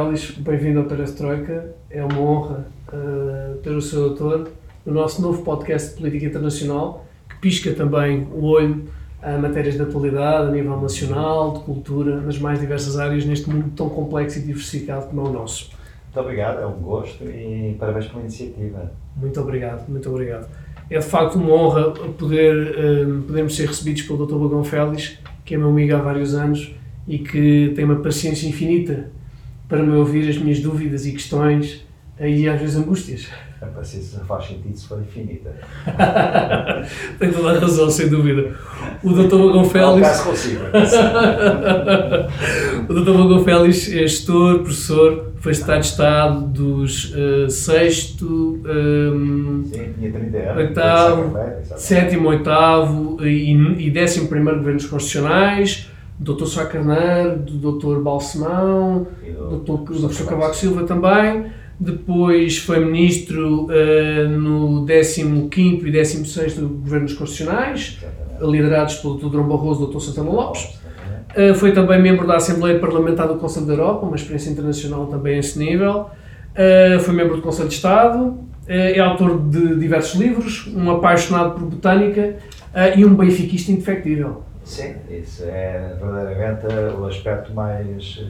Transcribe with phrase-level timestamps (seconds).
[0.00, 1.74] Félix, bem-vindo ao Perestroika.
[1.90, 3.96] É uma honra uh, ter o Sr.
[3.96, 4.48] Doutor
[4.86, 8.84] no nosso novo podcast de Política Internacional, que pisca também o olho
[9.20, 13.72] a matérias de atualidade a nível nacional, de cultura, nas mais diversas áreas, neste mundo
[13.76, 15.70] tão complexo e diversificado como é o nosso.
[16.06, 18.90] Muito obrigado, é um gosto e parabéns pela iniciativa.
[19.14, 20.48] Muito obrigado, muito obrigado.
[20.88, 24.36] É de facto uma honra poder, uh, podermos ser recebidos pelo Dr.
[24.36, 26.74] Bagão Félix, que é meu amigo há vários anos
[27.06, 29.19] e que tem uma paciência infinita
[29.70, 31.86] para me ouvir as minhas dúvidas e questões
[32.18, 33.28] e às vezes angústias.
[33.62, 35.54] A paciência faz sentido se for infinita.
[37.18, 38.56] tem toda a razão, sem dúvida.
[39.02, 39.36] O Dr.
[39.36, 40.08] Bagão Félix.
[40.08, 40.64] Caso consigo.
[42.88, 43.12] o Dr.
[43.12, 50.10] Bagão Félix é gestor, professor, foi secretário de Estado dos uh, sexto, um, Sim, tinha
[50.10, 51.36] 30 anos, oitavo,
[51.76, 53.52] sétimo, oitavo e,
[53.86, 55.90] e décimo primeiro governos constitucionais
[56.20, 56.44] Dr.
[56.44, 58.00] Sá Carneiro, do Dr.
[58.00, 61.46] Balsemão, do, do professor Cavaco Silva também.
[61.80, 67.98] Depois foi ministro uh, no 15 e 16 Governos Constitucionais,
[68.38, 69.30] liderados pelo Dr.
[69.30, 70.00] Dom Barroso e Dr.
[70.00, 70.78] Santana Lopes.
[71.34, 75.36] Uh, foi também membro da Assembleia Parlamentar do Conselho da Europa, uma experiência internacional também
[75.36, 76.10] a esse nível.
[76.52, 78.38] Uh, foi membro do Conselho de Estado.
[78.68, 82.36] é autor de diversos livros, um apaixonado por botânica
[82.94, 84.49] e um benfiquista indefectível.
[84.64, 86.66] Sim, isso é verdadeiramente
[86.98, 88.22] o aspecto mais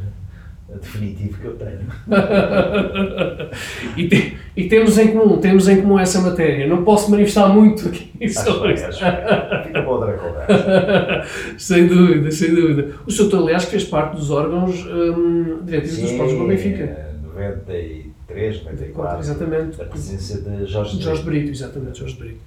[0.68, 1.86] eh, definitivo que eu tenho.
[3.96, 6.66] e, te, e, temos em comum, temos em comum essa matéria.
[6.66, 8.86] Não posso manifestar muito aqui sobre isso.
[8.92, 11.24] Fica para outra conversa.
[11.58, 12.94] sem dúvida, sem dúvida.
[13.06, 13.36] O Sr.
[13.36, 17.10] aliás, fez parte dos órgãos hum, diretivos dos Esportes do Benfica.
[17.34, 19.18] 93, 94.
[19.18, 19.82] Exatamente.
[19.82, 21.50] A presença de Jorge, Jorge Brito.
[21.50, 22.40] Exatamente, Jorge Brito.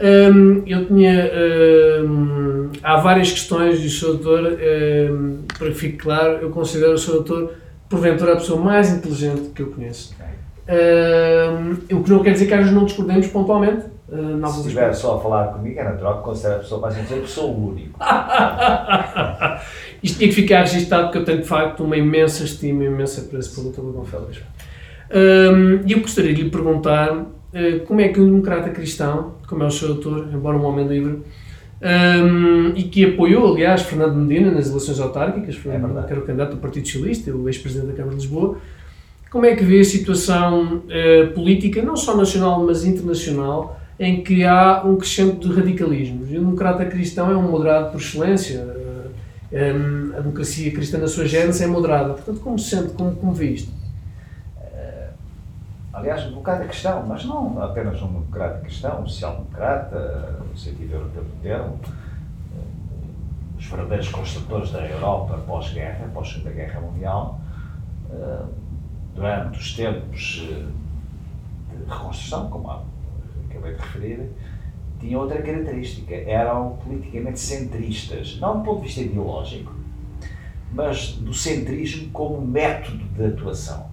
[0.00, 1.30] Um, eu tinha.
[2.04, 4.16] Um, há várias questões do Sr.
[4.16, 7.12] Doutor, um, para que fique claro, eu considero o Sr.
[7.12, 7.52] Doutor,
[7.88, 10.14] porventura, a pessoa mais inteligente que eu conheço.
[11.90, 13.92] o que não quer dizer que às vezes não discordemos pontualmente.
[14.08, 17.20] Uh, Se estiver só a falar comigo, é natural que considere a pessoa mais inteligente,
[17.20, 17.98] porque sou o único.
[20.02, 23.72] Isto tinha que ficar registado, porque eu tenho de facto uma imensa estima, imensa apreço
[23.72, 24.04] pelo Dr.
[24.04, 24.42] Félix.
[25.86, 27.24] E eu gostaria de lhe perguntar
[27.86, 31.22] como é que um democrata cristão, como é o seu autor, embora um homem livre,
[31.82, 36.24] um, e que apoiou, aliás, Fernando Medina nas eleições autárquicas, foi, é que era o
[36.24, 38.56] candidato do Partido Socialista, o ex-presidente da Câmara de Lisboa,
[39.30, 44.44] como é que vê a situação uh, política, não só nacional, mas internacional, em que
[44.44, 46.30] há um crescente de radicalismos?
[46.30, 49.10] E o democrata cristão é um moderado por excelência, uh,
[49.52, 52.12] um, a democracia cristã na sua gênese é moderada.
[52.14, 53.81] Portanto, como se sente, como, como vê isto?
[55.92, 60.94] Aliás, um bocado a questão, mas não apenas um democrata cristão, um social-democrata, no sentido
[60.94, 61.78] europeu do termo,
[63.58, 67.40] os verdadeiros construtores da Europa pós-guerra, pós-Segunda Guerra Mundial,
[69.14, 70.66] durante os tempos eh,
[71.76, 74.30] de reconstrução, como acabei de referir,
[74.98, 79.72] tinham outra característica, eram politicamente centristas, não do ponto de vista ideológico,
[80.72, 83.91] mas do centrismo como método de atuação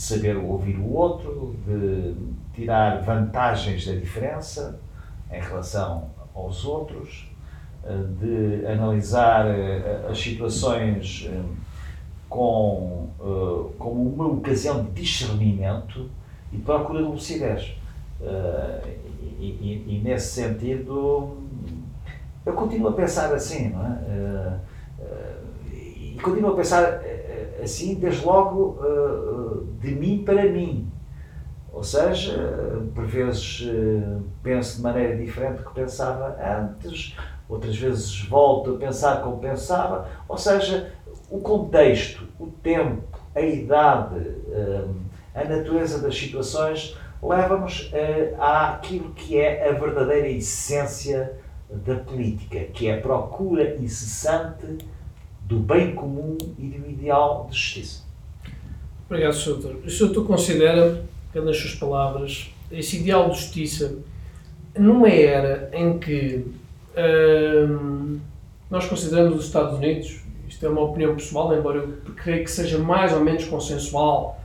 [0.00, 2.14] de saber ouvir o outro, de
[2.54, 4.80] tirar vantagens da diferença
[5.30, 7.30] em relação aos outros,
[7.84, 11.42] eh, de analisar eh, as situações eh,
[12.30, 13.08] com,
[13.78, 16.08] como uma ocasião de discernimento
[16.50, 17.74] e procura de lucidez.
[19.38, 21.36] E, e, e, nesse sentido,
[22.46, 24.60] eu continuo a pensar assim, não é?
[26.20, 27.00] E continuo a pensar
[27.62, 30.86] assim, desde logo, uh, de mim para mim.
[31.72, 33.66] Ou seja, por vezes
[34.42, 37.16] penso de maneira diferente do que pensava antes,
[37.48, 40.06] outras vezes volto a pensar como pensava.
[40.28, 40.92] Ou seja,
[41.30, 44.36] o contexto, o tempo, a idade,
[45.34, 47.90] a natureza das situações leva-nos
[48.38, 51.32] àquilo que é a verdadeira essência
[51.70, 54.76] da política, que é a procura incessante
[55.50, 58.04] do bem comum e do ideal de justiça.
[59.06, 59.54] Obrigado, Sr.
[59.54, 59.76] Doutor.
[59.84, 60.04] O Sr.
[60.06, 63.98] Doutor considera, pelas suas palavras, esse ideal de justiça
[64.78, 66.46] numa era em que
[67.68, 68.20] hum,
[68.70, 72.78] nós consideramos os Estados Unidos, isto é uma opinião pessoal, embora eu creio que seja
[72.78, 74.40] mais ou menos consensual,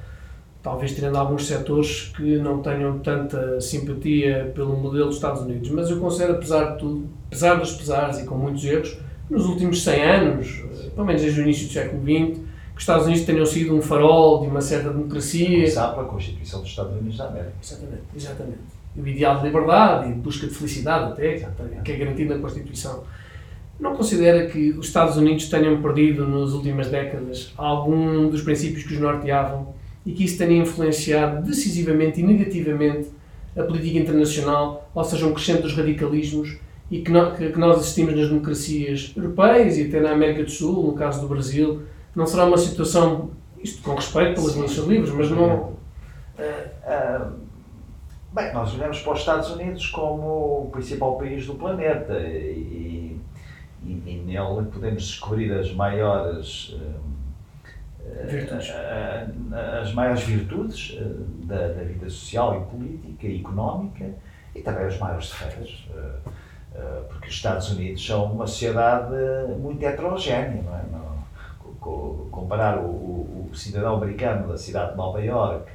[0.63, 5.91] talvez tendo alguns setores que não tenham tanta simpatia pelo modelo dos Estados Unidos, mas
[5.91, 8.97] eu considero, apesar de tudo, apesar dos pesares e com muitos erros,
[9.29, 10.63] nos últimos 100 anos,
[10.93, 13.81] pelo menos desde o início do século XX, que os Estados Unidos tenham sido um
[13.81, 15.47] farol de uma certa democracia.
[15.47, 17.53] Começar pela Constituição dos Estados Unidos da América.
[17.61, 18.59] Exatamente, exatamente.
[18.95, 21.81] O ideal de liberdade e busca de felicidade até, exatamente.
[21.81, 23.03] que é garantido na Constituição.
[23.79, 28.93] não considera que os Estados Unidos tenham perdido nas últimas décadas algum dos princípios que
[28.93, 29.73] os norteavam
[30.05, 33.09] e que isso tenha influenciado decisivamente e negativamente
[33.55, 36.57] a política internacional, ou seja, um crescente dos radicalismos
[36.89, 37.11] e que,
[37.51, 41.27] que nós assistimos nas democracias europeias e até na América do Sul, no caso do
[41.27, 41.83] Brasil,
[42.15, 45.55] não será uma situação, isto com respeito pelas nações livres, mas não.
[45.55, 45.73] Uh,
[46.37, 47.31] uh,
[48.33, 53.19] bem, nós olhamos para os Estados Unidos como o principal país do planeta e,
[53.83, 56.69] e, e nele podemos descobrir as maiores.
[56.69, 57.15] Uh,
[58.27, 58.71] Virtudes.
[59.81, 60.95] as maiores virtudes
[61.43, 64.13] da, da, vida social e política e económica
[64.53, 65.87] e também os maiores defeitos.
[67.07, 69.13] Porque os Estados Unidos são uma sociedade
[69.59, 71.05] muito heterogénea, não é?
[72.31, 75.71] comparar o, o, cidadão americano da cidade de Nova York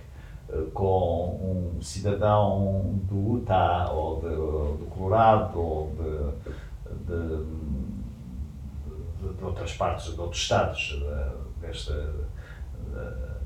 [0.49, 7.45] eh, com um cidadão do Utah ou de, do Colorado ou de, de,
[9.37, 11.93] de, outras partes, de outros estados eh, deste,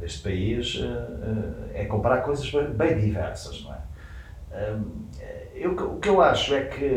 [0.00, 3.83] deste país, eh, é comparar coisas bem diversas, não é?
[5.54, 6.88] Eu, o que eu acho é que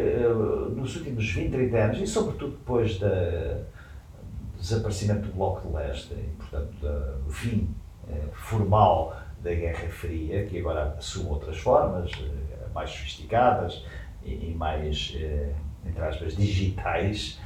[0.76, 3.60] nos últimos 20, 30 anos, e sobretudo depois da
[4.60, 6.74] desaparecimento do Bloco de Leste e, portanto,
[7.28, 7.70] o fim
[8.10, 13.84] eh, formal da Guerra Fria, que agora assume outras formas, eh, mais sofisticadas
[14.26, 15.54] e, mais, eh,
[15.86, 17.40] entre aspas, digitais,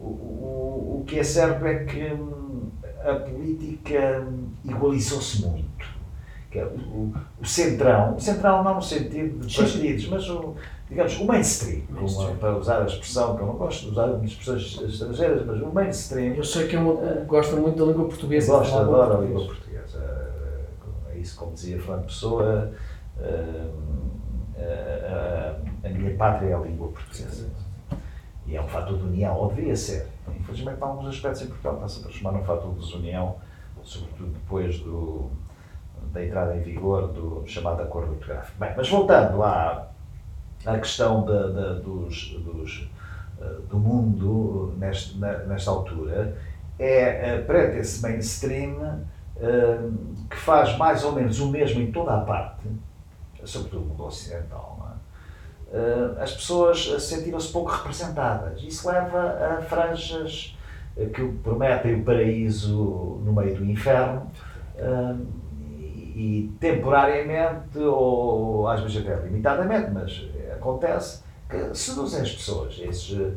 [0.00, 2.70] o, o, que é certo é que hum,
[3.04, 4.26] a política
[4.64, 5.95] igualizou-se muito.
[6.56, 10.54] Que é o, o, centrão, o centrão não no sentido de partidos, mas o,
[10.88, 12.36] digamos, o mainstream, mainstream.
[12.36, 16.32] para usar a expressão que eu não gosto de usar expressões estrangeiras, mas o mainstream.
[16.32, 16.94] Eu sei que é uma,
[17.26, 18.52] gosta muito da língua portuguesa.
[18.52, 19.98] Gosto, adoro a língua portuguesa.
[21.12, 22.72] É isso, como dizia Fernando Pessoa,
[23.18, 24.62] a,
[25.84, 27.50] a, a, minha pátria é a língua portuguesa.
[28.46, 30.06] E é um fator de união, ou devia ser.
[30.34, 33.36] Infelizmente, há alguns aspectos em Portugal está-se a transformar num fator de desunião,
[33.82, 35.30] sobretudo depois do,
[36.16, 38.58] da entrada em vigor do chamado Acordo Ortográfico.
[38.58, 39.88] Bem, mas voltando à
[40.64, 42.88] à questão da, da, dos, dos,
[43.40, 46.36] eh, do mundo neste, nesta altura
[46.78, 49.00] é para esse mainstream
[49.40, 49.88] eh,
[50.28, 52.66] que faz mais ou menos o mesmo em toda a parte,
[53.44, 54.90] sobretudo no mundo ocidental.
[55.72, 55.76] É?
[55.76, 58.62] Eh, as pessoas sentiram-se pouco representadas.
[58.62, 60.56] Isso leva a franjas
[61.14, 64.30] que prometem o paraíso no meio do inferno
[66.16, 73.36] e temporariamente, ou às vezes até limitadamente, mas acontece que seduzem as pessoas, esses uh,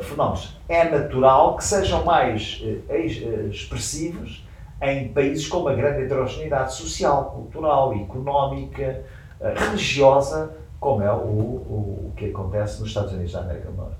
[0.00, 0.56] fenómenos.
[0.68, 4.46] É natural que sejam mais uh, expressivos
[4.80, 9.02] em países com uma grande heterogeneidade social, cultural, económica,
[9.40, 13.76] uh, religiosa, como é o, o, o, que acontece nos Estados Unidos da América do
[13.76, 13.96] Norte.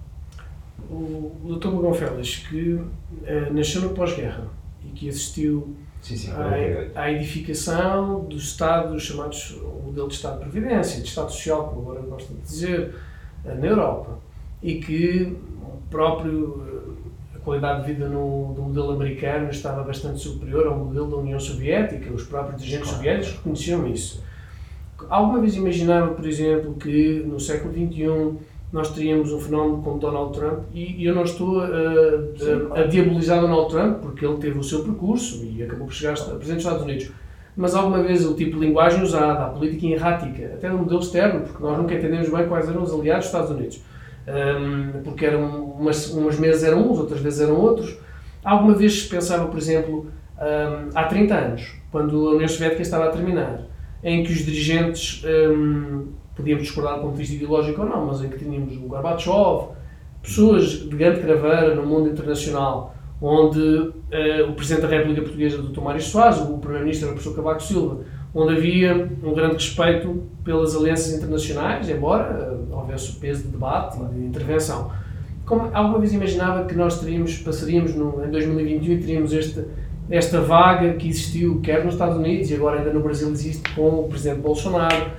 [0.88, 1.68] O, Dr.
[1.68, 2.80] Magão Félix, que
[3.50, 4.44] nasceu no pós-guerra
[4.84, 10.42] e que assistiu Sim, sim, à, à, edificação dos Estados chamados o modelo de Estado
[10.42, 12.94] de Previdência, de Estado Social, como agora gosto de dizer,
[13.44, 14.18] eh, na Europa.
[14.62, 16.96] E que o próprio,
[17.34, 21.16] eh, a qualidade de vida no, do modelo americano estava bastante superior ao modelo da
[21.16, 23.04] União Soviética, os próprios dirigentes claro.
[23.04, 24.22] soviéticos reconheciam isso.
[25.08, 28.38] Alguma vez imaginaram, por exemplo, que no século XXI
[28.72, 33.40] nós teríamos um fenómeno como Donald Trump, e, eu não estou a, a, a, diabolizar
[33.40, 36.56] Donald Trump, porque ele teve o seu percurso e acabou por chegar a presidente dos
[36.58, 37.10] Estados Unidos.
[37.56, 41.40] Mas alguma vez o tipo de linguagem usada, a política errática, até no modelo externo,
[41.40, 43.82] porque nós nunca entendemos bem quais eram os aliados dos Estados Unidos.
[44.28, 47.98] Um, porque eram umas, umas meses eram uns, outras vezes eram outros.
[48.44, 50.06] Alguma vez se pensava, por exemplo,
[50.38, 53.62] um, há 30 anos, quando a União Soviética estava a terminar,
[54.02, 56.06] em que os dirigentes um,
[56.36, 59.68] podíamos discordar do ponto de vista ideológico ou não, mas em que tínhamos o Gorbachev,
[60.22, 65.80] pessoas de grande craveira no mundo internacional, onde uh, o Presidente da República Portuguesa, Dr.
[65.80, 67.98] Mário Soares, o Primeiro-Ministro o professor Cavaco Silva,
[68.34, 73.98] onde havia um grande respeito pelas alianças internacionais, embora uh, houvesse o peso de debate
[73.98, 74.90] e de intervenção.
[75.44, 79.64] Como alguma vez imaginava que nós teríamos, passaríamos no, em 2021 e teríamos este,
[80.08, 84.00] esta vaga que existiu, quer nos Estados Unidos e agora ainda no Brasil existe, com
[84.00, 85.10] o Presidente Bolsonaro,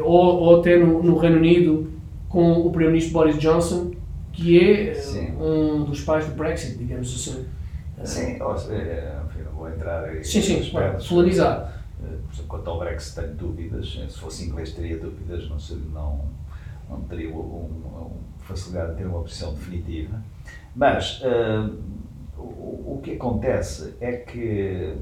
[0.00, 1.92] ou, ou até no, no, Reino Unido
[2.28, 3.92] com o Primeiro-Ministro Boris Johnson,
[4.32, 5.32] que é Sim.
[5.40, 7.46] um dos pais do Brexit, digamos assim.
[8.04, 10.22] Sim, ou seja, enfim, não vou entrar aí.
[10.22, 10.70] Sim, sim,
[11.08, 11.74] polarizado.
[12.46, 13.98] Quanto ao Brexit, tenho dúvidas.
[14.08, 16.26] Se fosse inglês, teria dúvidas, não, seria, não,
[16.90, 18.10] não teria uma um,
[18.40, 20.22] facilidade de ter uma posição definitiva.
[20.74, 21.74] Mas uh,
[22.36, 24.94] o, o que acontece é que,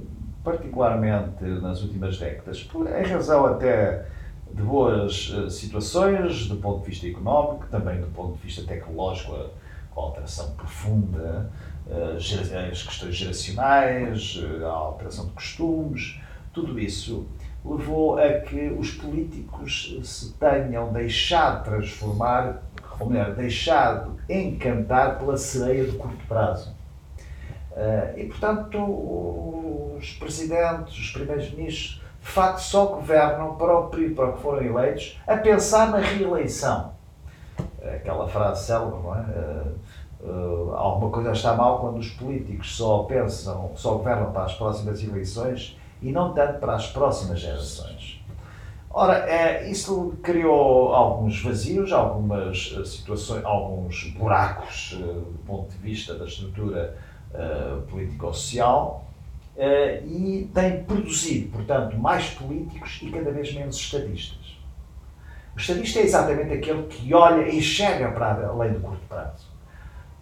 [0.44, 4.06] particularmente nas últimas décadas, em razão até
[4.54, 9.50] de boas uh, situações do ponto de vista económico, também do ponto de vista tecnológico,
[9.90, 11.50] com alteração profunda,
[12.68, 16.18] as questões geracionais, a alteração de costumes,
[16.52, 17.26] tudo isso
[17.64, 22.62] levou a que os políticos se tenham deixado transformar,
[22.98, 26.74] ou melhor, deixado encantar pela sereia de curto prazo.
[28.16, 28.78] E, portanto,
[29.98, 34.40] os presidentes, os primeiros ministros, de facto só governam para o período para o que
[34.40, 36.92] foram eleitos a pensar na reeleição.
[37.82, 39.24] Aquela frase célebre, não é?
[40.20, 45.04] Uh, alguma coisa está mal quando os políticos só pensam, só governam para as próximas
[45.04, 48.24] eleições e não tanto para as próximas gerações.
[48.88, 56.14] Ora, é, isso criou alguns vazios, algumas situações, alguns buracos uh, do ponto de vista
[56.14, 56.96] da estrutura
[57.34, 59.04] uh, político-social
[59.56, 64.54] uh, e tem produzido, portanto, mais políticos e cada vez menos estadistas.
[65.54, 69.46] O estadista é exatamente aquele que olha e enxerga para além do curto prazo.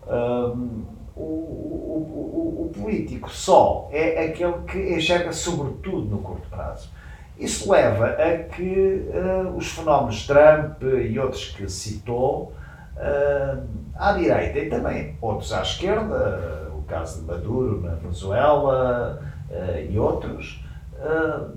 [0.07, 0.85] Um,
[1.15, 6.91] o, o, o, o, político só é aquele que enxerga sobretudo no curto prazo.
[7.39, 12.53] Isso leva a que uh, os fenómenos Trump e outros que citou,
[12.97, 13.63] uh,
[13.95, 19.19] à direita e também outros à esquerda, caso de Maduro na Venezuela,
[19.51, 20.63] uh, e outros,
[20.99, 21.57] uh,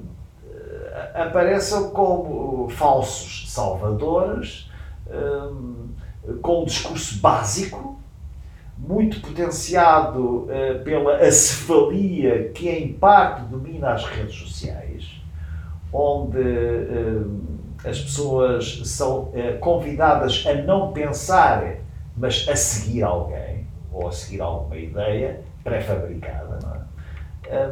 [1.13, 4.69] apareçam como falsos salvadores,
[6.41, 7.99] com um discurso básico,
[8.77, 10.47] muito potenciado
[10.83, 15.21] pela acefalia que em parte domina as redes sociais,
[15.93, 16.39] onde
[17.85, 21.75] as pessoas são convidadas a não pensar,
[22.17, 23.54] mas a seguir alguém,
[23.95, 26.85] ou a seguir alguma ideia pré-fabricada.
[27.47, 27.71] É?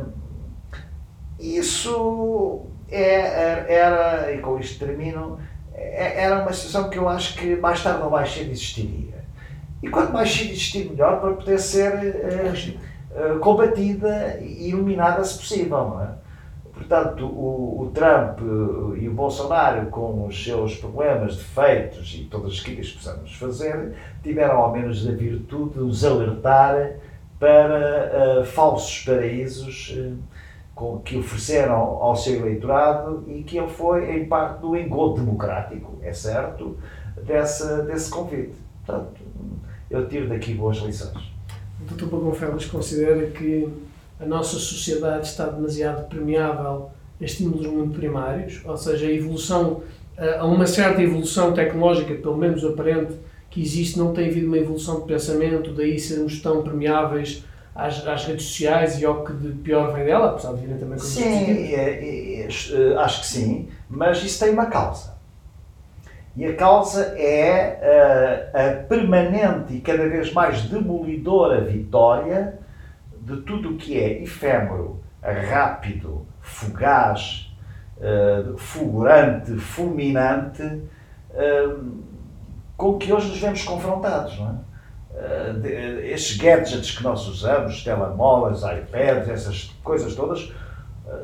[1.40, 5.40] isso é, era, e com isto termino,
[5.74, 9.24] é, era uma situação que eu acho que mais tarde ou mais cedo existiria.
[9.82, 15.38] E quanto mais cedo existir, melhor para poder ser uh, uh, combatida e eliminada se
[15.38, 16.23] possível, é?
[16.74, 18.40] Portanto, o, o, Trump
[19.00, 23.94] e o Bolsonaro, com os seus problemas, defeitos e todas as críticas que possamos fazer,
[24.24, 26.96] tiveram ao menos a virtude de nos alertar
[27.40, 30.18] para uh, falsos paraísos uh,
[30.74, 36.00] com, que ofereceram ao seu eleitorado e que ele foi, em parte, do engodo democrático,
[36.02, 36.78] é certo,
[37.24, 38.56] dessa, desse convite.
[38.84, 39.22] Portanto,
[39.92, 41.32] eu tiro daqui boas lições.
[41.82, 42.08] Dr.
[42.08, 43.70] Pagão Félix considera que
[44.24, 46.90] a nossa sociedade está demasiado permeável
[47.22, 49.82] a estímulos muito primários, ou seja, a evolução,
[50.18, 53.14] a uma certa evolução tecnológica, pelo menos aparente,
[53.50, 57.44] que existe, não tem havido uma evolução de pensamento, daí sermos tão permeáveis
[57.76, 60.98] às, às redes sociais e ao que de pior vem dela, apesar de virem também
[60.98, 65.14] coisas Sim, é, é, é, acho que sim, mas isso tem uma causa.
[66.36, 72.58] E a causa é a, a permanente e cada vez mais demolidora vitória
[73.26, 77.52] de tudo o que é efêmero, rápido, fugaz,
[77.98, 80.64] uh, fulgurante, fulminante.
[80.64, 82.04] Uh,
[82.76, 84.38] com que hoje nos vemos confrontados.
[84.38, 84.74] Não é?
[85.14, 90.52] Uh, estes gadgets que nós usamos, telemóveis, iPads, essas coisas todas,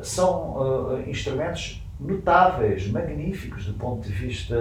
[0.02, 4.54] são instrumentos notáveis, magníficos do ponto de vista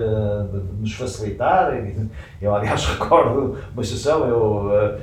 [0.51, 1.71] de, de nos facilitar.
[2.41, 4.99] Eu, aliás, recordo uma situação, eu,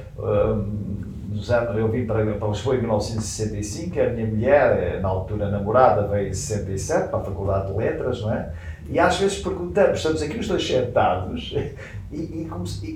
[1.76, 6.35] eu vim para, para Lisboa em 1965, a minha mulher, na altura namorada, veio em
[6.35, 8.52] 67 para a Faculdade de Letras, não é?
[8.88, 11.52] E às vezes perguntamos, estamos aqui os dois sentados
[12.12, 12.49] e, e,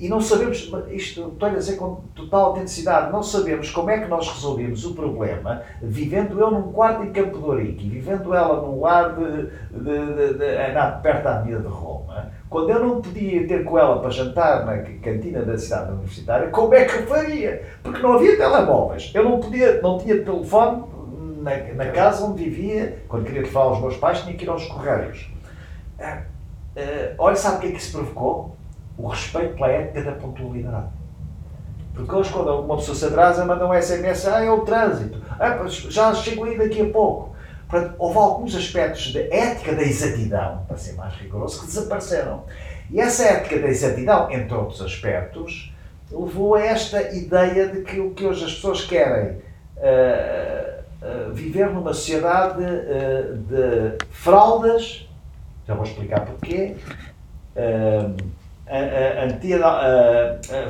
[0.02, 4.06] e, não sabemos, isto estou a dizer com total autenticidade, não sabemos como é que
[4.06, 8.80] nós resolvemos o problema vivendo eu num quarto em Campo de Ourique, vivendo ela num
[8.80, 13.64] lar de, de, de, de, perto da Avenida de Roma, quando eu não podia ter
[13.64, 17.62] com ela para jantar na cantina da cidade universitária, como é que eu faria?
[17.83, 20.83] Porque não havia telemóveis, eu não podia, não tinha telefone
[21.40, 24.66] na, na casa onde vivia, quando queria falar aos meus pais, tinha que ir aos
[24.66, 25.30] correios
[26.76, 28.57] Uh, olha, sabe o que é que isso provocou?
[28.97, 30.88] O respeito pela ética da pontualidade.
[31.95, 35.59] Porque hoje, quando uma pessoa se atrasa, manda um SMS, ah, é o trânsito, ah,
[35.66, 37.29] já chego aí daqui a pouco.
[37.70, 42.44] Portanto, houve alguns aspectos da ética da exatidão, para ser mais rigoroso, que desapareceram.
[42.90, 45.72] E essa ética da exatidão, entre outros aspectos,
[46.10, 51.70] levou a esta ideia de que o que hoje as pessoas querem uh, uh, viver
[51.70, 55.06] numa sociedade uh, de fraldas
[55.70, 56.74] já vou explicar porquê.
[59.24, 59.52] Anti,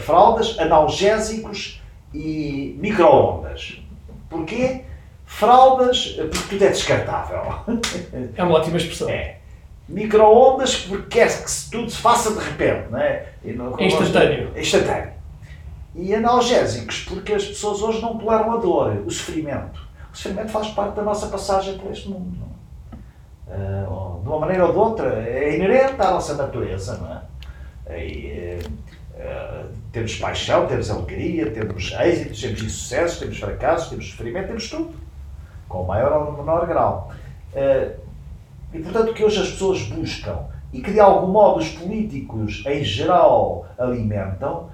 [0.01, 3.83] fraldas, analgésicos e microondas.
[4.29, 4.85] Porquê?
[5.31, 7.41] Fraldas, porque tudo é descartável.
[8.37, 9.09] É uma ótima expressão.
[9.09, 9.37] É.
[9.89, 13.29] Microondas porque quer que tudo se faça de repente, não é?
[13.45, 14.51] é instantâneo.
[14.55, 15.13] É instantâneo.
[15.95, 19.81] E analgésicos, porque as pessoas hoje não toleram a dor, o sofrimento.
[20.13, 22.45] O sofrimento faz parte da nossa passagem por este mundo.
[23.47, 26.99] Uh, de uma maneira ou de outra, é inerente à nossa natureza.
[26.99, 28.05] Não é?
[28.07, 28.59] E,
[29.15, 35.10] uh, temos paixão, temos alegria, temos êxitos, temos insucessos, temos fracassos, temos sofrimento, temos tudo.
[35.71, 37.11] Com maior ou menor grau.
[37.55, 37.99] Uh,
[38.75, 42.63] e portanto, o que hoje as pessoas buscam e que de algum modo os políticos
[42.67, 44.69] em geral alimentam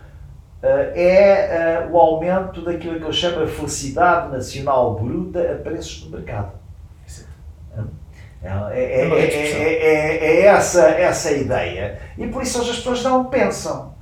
[0.62, 6.53] é o aumento daquilo que eu chamo a felicidade nacional bruta a preços do mercado.
[8.43, 11.99] É, é, é, é, essa, essa ideia.
[12.17, 13.96] E por isso hoje as pessoas não pensam.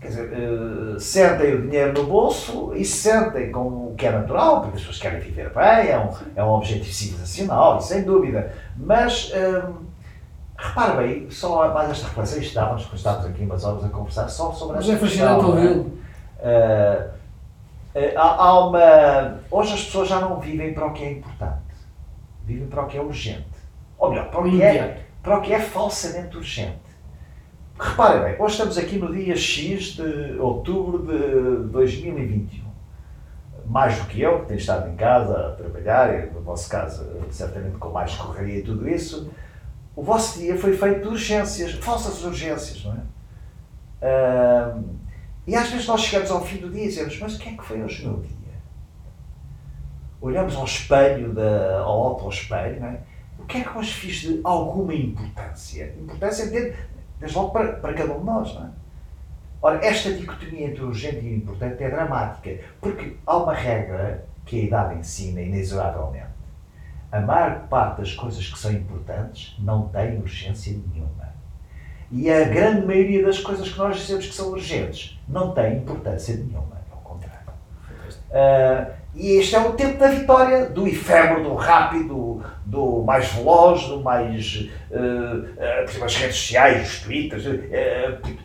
[0.00, 4.62] Quer dizer, uh, sentem o dinheiro no bolso e sentem como o que é natural,
[4.62, 8.50] porque as pessoas querem viver bem, é um, é um objetivo civilizacional, sem dúvida.
[8.78, 9.74] Mas, uh,
[10.56, 14.78] repare bem, só mais esta reflexão, estávamos, estávamos aqui umas horas a conversar só sobre
[14.78, 15.82] esta Mas é fascinante ouvi-lo.
[15.82, 17.10] Uh,
[18.16, 19.38] há, há uma.
[19.50, 21.60] Hoje as pessoas já não vivem para o que é importante,
[22.46, 23.44] vivem para o que é urgente.
[23.98, 26.89] Ou melhor, para o que é, para o que é falsamente urgente.
[27.80, 32.62] Reparem bem, hoje estamos aqui no dia X de outubro de 2021.
[33.64, 37.78] Mais do que eu, que tenho estado em casa a trabalhar, no vosso caso, certamente
[37.78, 39.30] com mais correria e tudo isso,
[39.96, 42.92] o vosso dia foi feito de urgências, falsas urgências, não
[44.02, 44.74] é?
[45.46, 47.52] e às vezes nós chegamos ao fim do dia e dizemos, mas o que é
[47.56, 48.36] que foi hoje o meu dia?
[50.20, 53.00] Olhamos ao espelho, da, ao auto-espelho, não é?
[53.38, 55.94] o que é que hoje fiz de alguma importância?
[55.98, 56.76] Importância desde,
[57.20, 58.70] desde logo para, para cada um de nós, não é?
[59.62, 64.64] Ora, esta dicotomia entre urgente e importante é dramática, porque há uma regra que a
[64.64, 66.30] idade ensina inexoravelmente.
[67.12, 71.28] A maior parte das coisas que são importantes não tem urgência nenhuma.
[72.10, 76.34] E a grande maioria das coisas que nós dizemos que são urgentes não tem importância
[76.36, 77.52] nenhuma, ao contrário.
[78.30, 83.82] Uh, e este é o tempo da vitória, do efêmero, do rápido, do mais veloz,
[83.88, 84.70] do mais.
[84.90, 87.58] Uh, uh, as redes sociais, os twitters, uh,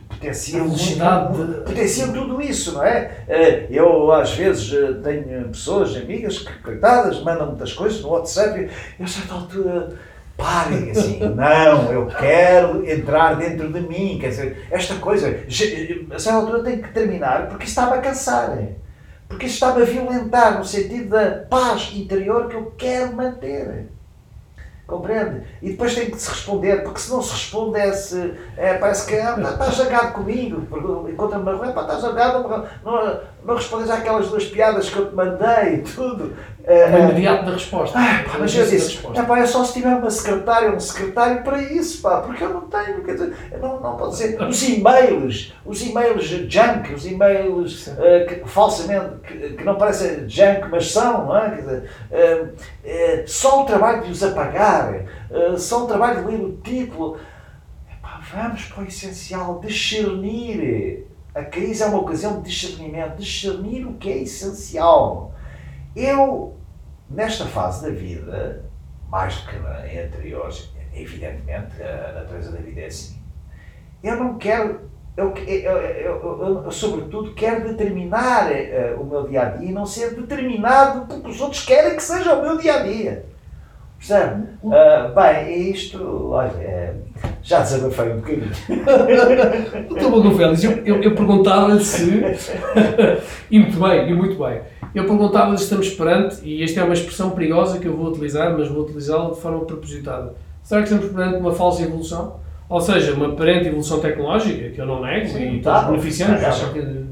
[0.10, 3.12] potenciam, muito, potenciam tudo isso, não é?
[3.70, 4.72] Eu, às vezes,
[5.04, 9.90] tenho pessoas, amigas, que, coitadas, mandam muitas coisas no WhatsApp e, a certa altura.
[10.38, 14.18] Parem assim, não, eu quero entrar dentro de mim.
[14.20, 18.58] Quer dizer, esta coisa, a certa altura tem que terminar porque estava a cansar
[19.28, 23.90] porque isso está-me a violentar no sentido da paz interior que eu quero manter.
[24.88, 25.42] Compreende?
[25.64, 29.36] E depois tem que se responder, porque se não se respondesse, é, parece que ah,
[29.40, 30.62] está zangado comigo,
[31.10, 32.48] encontra-me na rua, está zangado,
[32.84, 35.84] não, não, respondes àquelas duas piadas que eu te mandei
[36.55, 36.98] e tudo.
[36.98, 38.00] É imediato da resposta.
[38.00, 40.80] Ah, pá, mas eu disse, é, pá, é só se tiver uma secretária ou um
[40.80, 44.42] secretário para isso, pá, porque eu não tenho, quer dizer, não, não pode ser.
[44.42, 50.68] Os e-mails, os e-mails junk, os e-mails uh, que, falsamente, que, que, não parecem junk,
[50.70, 51.50] mas são, não é?
[51.52, 55.06] Quer dizer, uh, uh, só o trabalho de os apagar,
[55.58, 57.18] só o trabalho de ler o título.
[57.92, 61.06] Epá, vamos para o essencial, discernir.
[61.34, 65.35] A crise é uma ocasião de discernimento, discernir o que é essencial.
[65.96, 66.58] Eu,
[67.10, 68.66] nesta fase da vida,
[69.10, 73.18] mais do que em anteriores, evidentemente, a natureza da vida é assim.
[74.04, 74.82] Eu não quero,
[75.16, 79.86] eu, eu, eu, eu sobretudo, quero determinar uh, o meu dia a dia e não
[79.86, 83.26] ser determinado porque os outros querem que seja o meu dia a dia.
[83.98, 84.44] Percebe?
[84.62, 86.94] Uh, bem, isto, olha, é,
[87.42, 88.52] já desabafei um bocadinho.
[89.88, 92.22] Doutor Mago Félix, eu, eu, eu perguntava-lhe se.
[93.50, 94.62] e muito bem, e muito bem.
[94.96, 98.58] Eu perguntava-lhe se estamos perante, e esta é uma expressão perigosa que eu vou utilizar,
[98.58, 100.34] mas vou utilizá-la de forma propositada.
[100.64, 102.40] Será que estamos perante uma falsa evolução?
[102.70, 106.42] Ou seja, uma aparente evolução tecnológica, que eu não nego, Sim, e todos tá, beneficiamos.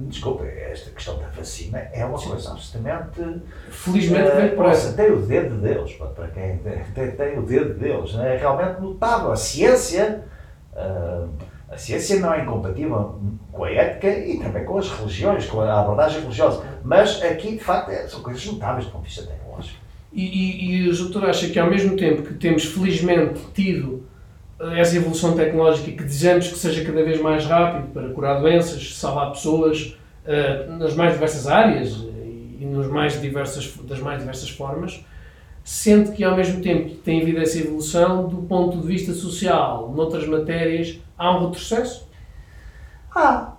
[0.07, 3.41] Desculpa, esta questão da vacina é uma coisa absolutamente.
[3.69, 4.93] Felizmente uh, por essa.
[4.93, 6.57] Tem o dedo de Deus, para quem
[6.95, 8.17] tem, tem, o dedo de Deus.
[8.17, 9.31] É realmente notável.
[9.31, 10.23] A ciência.
[10.73, 11.27] Uh,
[11.73, 13.19] a ciência não é incompatível
[13.51, 16.63] com a ética e também com as religiões, com a abordagem religiosa.
[16.83, 19.79] Mas aqui, de facto, é, são coisas notáveis do ponto de vista tecnológico.
[20.11, 24.03] E, e, e o doutor acha que, ao mesmo tempo que temos, felizmente, tido
[24.59, 28.95] eh, essa evolução tecnológica que desejamos que seja cada vez mais rápido para curar doenças,
[28.95, 32.05] salvar pessoas, uh, nas mais diversas áreas
[32.59, 35.03] e nos mais diversas, das mais diversas formas,
[35.63, 39.89] sente que ao mesmo tempo que tem havido essa evolução, do ponto de vista social,
[39.89, 42.09] noutras matérias, há um retrocesso?
[43.15, 43.53] Ah,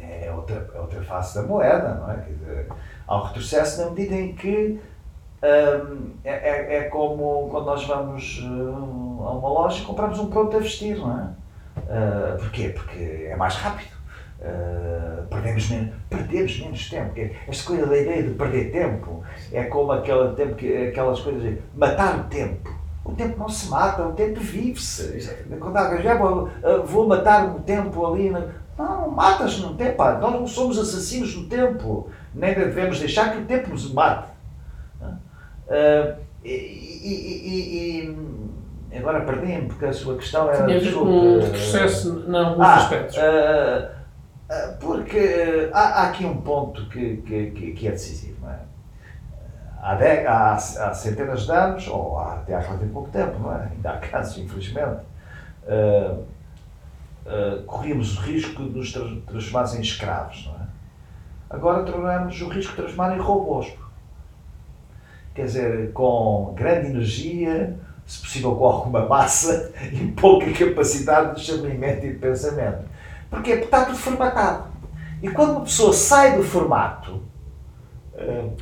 [0.00, 2.16] é outra, é outra face da moeda, não é?
[2.16, 2.68] Quer dizer,
[3.06, 4.80] há um retrocesso na medida em que
[5.42, 10.28] hum, é, é, é, como quando nós vamos uh, a uma loja e compramos um
[10.28, 11.40] pronto a vestir, não é?
[11.78, 12.70] Uh, porquê?
[12.70, 13.99] Porque é mais rápido.
[14.40, 17.12] Uh, perdemos menos, perdemos menos tempo.
[17.46, 19.22] Esta coisa da ideia de perder tempo
[19.52, 22.80] é como aquela tempo que, aquelas coisas de matar o tempo.
[23.04, 25.30] O tempo não se mata, o tempo vive-se.
[25.58, 26.48] Quando alguém já vou,
[26.84, 28.30] vou matar o tempo ali.
[28.78, 30.02] Não, matas no tempo.
[30.02, 32.08] Nós não somos assassinos do tempo.
[32.34, 34.28] Nem devemos deixar que o tempo nos mate.
[35.02, 38.16] Uh, e, e,
[38.90, 40.64] e, agora perdi-me, porque a sua questão era.
[40.64, 43.16] Tinha a ver com o processo em alguns ah, aspectos.
[43.16, 43.99] Uh,
[44.80, 48.46] porque há, há, aqui um ponto que, que, que é decisivo.
[48.48, 48.58] É?
[49.80, 53.54] Há, de, há, há, centenas de anos, ou há, até há relativamente pouco tempo, não
[53.54, 53.70] é?
[53.72, 55.04] ainda há casos, infelizmente,
[57.66, 60.46] corríamos o risco de nos transformar em escravos.
[60.46, 60.66] Não é?
[61.50, 63.72] Agora tornamos o risco de transformar em robôs
[65.34, 72.04] quer dizer, com grande energia, se possível com alguma massa e pouca capacidade de discernimento
[72.04, 72.89] e de pensamento.
[73.30, 73.52] Porquê?
[73.52, 74.64] Porque está tudo formatado.
[75.22, 77.22] E quando uma pessoa sai do formato.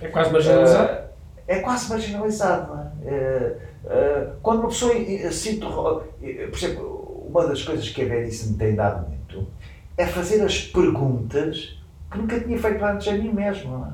[0.00, 0.92] É quase marginalizado?
[0.92, 1.08] Uh,
[1.48, 2.74] é quase marginalizado.
[2.74, 3.56] Não é?
[3.84, 4.94] Uh, quando uma pessoa
[5.32, 9.48] se Por exemplo, uma das coisas que a velhice me tem dado muito
[9.96, 13.86] é fazer as perguntas que nunca tinha feito antes a mim mesmo.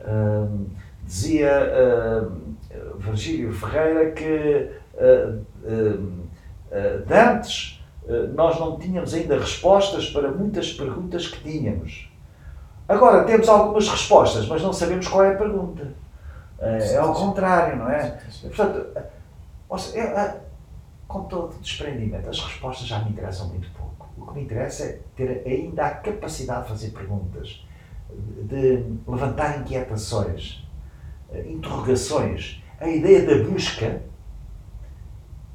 [0.00, 0.46] É?
[1.06, 1.50] Dizia
[2.98, 7.73] Virgílio Ferreira que uh, uh, de antes
[8.34, 12.10] nós não tínhamos ainda respostas para muitas perguntas que tínhamos.
[12.88, 15.88] Agora temos algumas respostas, mas não sabemos qual é a pergunta.
[16.58, 18.18] É ao contrário, não é?
[18.42, 18.86] Portanto,
[21.08, 24.08] com todo desprendimento, as respostas já me interessam muito pouco.
[24.16, 27.64] O que me interessa é ter ainda a capacidade de fazer perguntas,
[28.42, 30.62] de levantar inquietações,
[31.46, 34.02] interrogações, a ideia da busca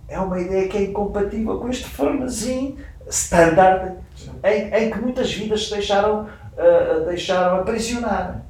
[0.10, 3.98] é uma ideia que é incompatível com este formazinho standard
[4.44, 8.44] em, em, que muitas vidas se deixaram, uh, deixaram aprisionar.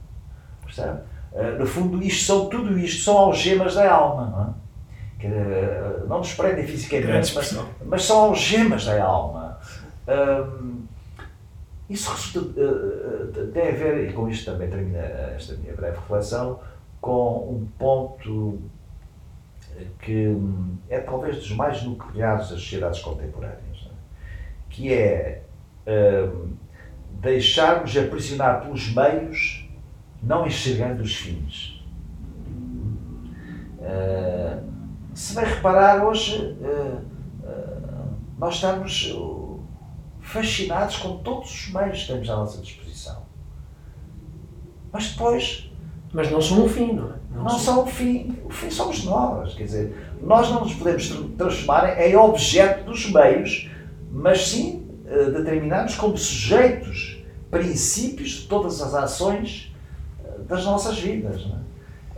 [0.64, 1.00] Percebe?
[1.34, 4.26] Uh, no fundo, isto são, tudo isto são algemas da alma.
[4.26, 4.70] Não, é?
[5.20, 9.60] que, uh, não nos prendem fisicamente, mas, mas, são algemas da alma.
[11.90, 12.52] isso resulta,
[13.54, 16.60] tem a ver, e com isto também termina esta minha breve reflexão,
[17.02, 18.60] com um ponto
[20.00, 20.36] que
[20.90, 23.90] é talvez dos mais nucleares das sociedades contemporâneas, é?
[24.70, 25.44] que é
[25.88, 26.54] um,
[27.22, 29.70] deixarmos aprisionar pelos meios,
[30.22, 31.84] não enxergando os fins.
[33.80, 34.70] Uh,
[35.14, 37.02] se bem reparar, hoje uh,
[37.44, 39.16] uh, nós estamos
[40.20, 43.24] fascinados com todos os meios que temos à nossa disposição.
[44.92, 45.70] Mas depois
[46.14, 47.19] mas não são o fim, não é?
[47.32, 48.38] Não, são o fim.
[48.44, 49.54] O fim somos nós.
[49.54, 53.70] Quer dizer, nós não nos podemos transformar em objeto dos meios,
[54.12, 59.74] mas sim uh, determinarmos como sujeitos, princípios de todas as ações
[60.24, 61.42] uh, das nossas vidas.
[61.42, 61.70] É?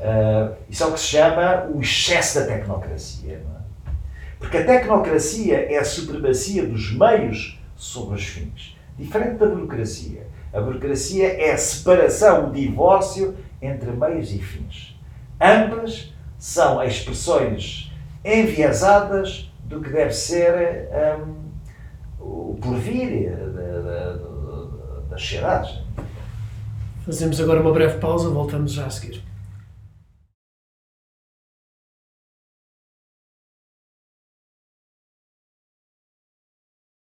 [0.01, 3.33] uh, isso é o que se chama o excesso da tecnocracia.
[3.33, 3.91] É?
[4.39, 8.75] Porque a tecnocracia é a supremacia dos meios sobre os fins.
[8.97, 10.27] Diferente da burocracia.
[10.51, 14.99] A burocracia é a separação, o divórcio entre meios e fins.
[15.43, 17.91] Ambas são expressões
[18.23, 20.87] enviesadas do que deve ser
[21.19, 21.51] um,
[22.19, 23.35] o porvir
[25.09, 25.81] das sociedades.
[27.03, 29.23] Fazemos agora uma breve pausa, voltamos já a seguir.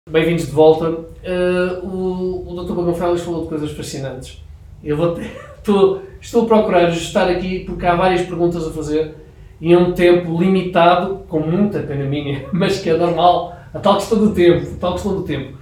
[0.09, 0.89] Bem-vindos de volta.
[0.89, 2.73] Uh, o, o Dr.
[2.73, 4.43] Bagão Félix falou de coisas fascinantes.
[4.83, 9.15] Eu vou estou, estou a procurar ajustar aqui porque há várias perguntas a fazer
[9.61, 13.97] e é um tempo limitado, com muita pena minha, mas que é normal, a tal
[13.97, 15.55] questão do tempo, a tal questão do tempo.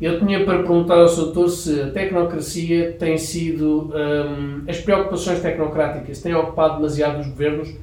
[0.00, 1.24] Eu tinha para perguntar ao Sr.
[1.24, 7.74] Doutor se a tecnocracia tem sido, hum, as preocupações tecnocráticas têm ocupado demasiado os governos,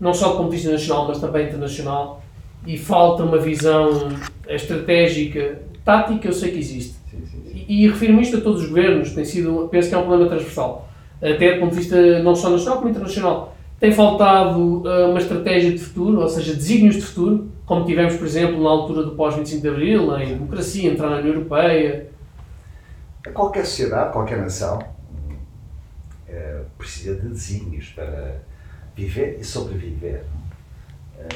[0.00, 2.22] não só do ponto de vista nacional, mas também internacional,
[2.66, 4.08] e falta uma visão
[4.48, 6.94] estratégica, tática, eu sei que existe.
[7.10, 7.64] Sim, sim, sim.
[7.68, 10.28] E, e refiro-me isto a todos os governos, tem sido, penso que é um problema
[10.28, 10.87] transversal
[11.20, 13.56] até do ponto de vista não só nacional como internacional.
[13.78, 18.26] Tem faltado uh, uma estratégia de futuro, ou seja, desígnios de futuro, como tivemos, por
[18.26, 22.08] exemplo, na altura do pós-25 de Abril, em democracia, entrar na União Europeia.
[23.32, 24.82] Qualquer sociedade, qualquer nação
[26.26, 28.40] é, precisa de desígnios para
[28.96, 30.24] viver e sobreviver.
[31.18, 31.28] É,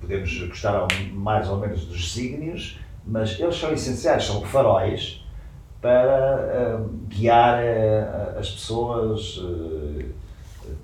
[0.00, 5.24] podemos gostar mais ou menos dos desígnios, mas eles são essenciais, são faróis
[5.80, 10.14] para uh, guiar uh, as pessoas uh,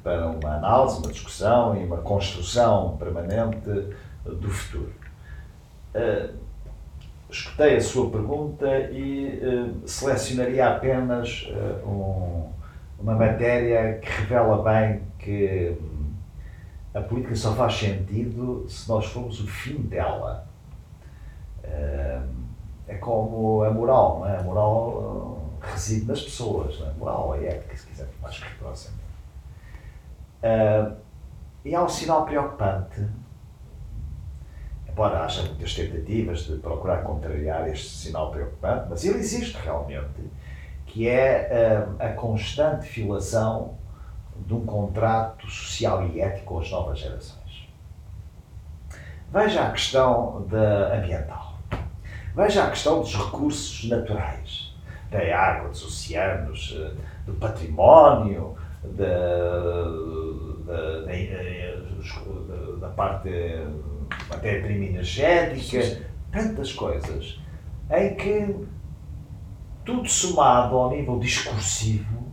[0.03, 3.89] para uma análise, uma discussão e uma construção permanente
[4.25, 4.93] do futuro.
[7.29, 11.47] escutei a sua pergunta e selecionaria apenas
[11.87, 12.49] um,
[12.99, 16.13] uma matéria que revela bem que hum,
[16.95, 20.47] a política só faz sentido se nós formos o fim dela.
[21.63, 22.44] Uh,
[22.87, 24.39] é como a moral, não é?
[24.39, 26.91] A moral reside nas pessoas, não é?
[26.91, 29.05] A moral, é ética, se quiser, mais rigorosamente.
[31.65, 33.07] e há um sinal preocupante
[34.95, 40.31] embora haja muitas tentativas de procurar contrariar este sinal preocupante, mas ele existe realmente,
[40.87, 43.75] que é a, eh, a constante filação
[44.47, 47.69] de um contrato social e ético com as novas gerações.
[49.33, 51.54] Veja a questão da ambiental.
[52.35, 54.75] Veja a questão dos recursos naturais,
[55.09, 56.91] da água, dos oceanos, eh,
[57.27, 59.85] do património, da,
[60.67, 63.31] da, da, da parte
[64.29, 67.41] matéria-prima energética, tantas coisas,
[67.91, 68.67] em que
[69.85, 72.33] tudo somado ao nível discursivo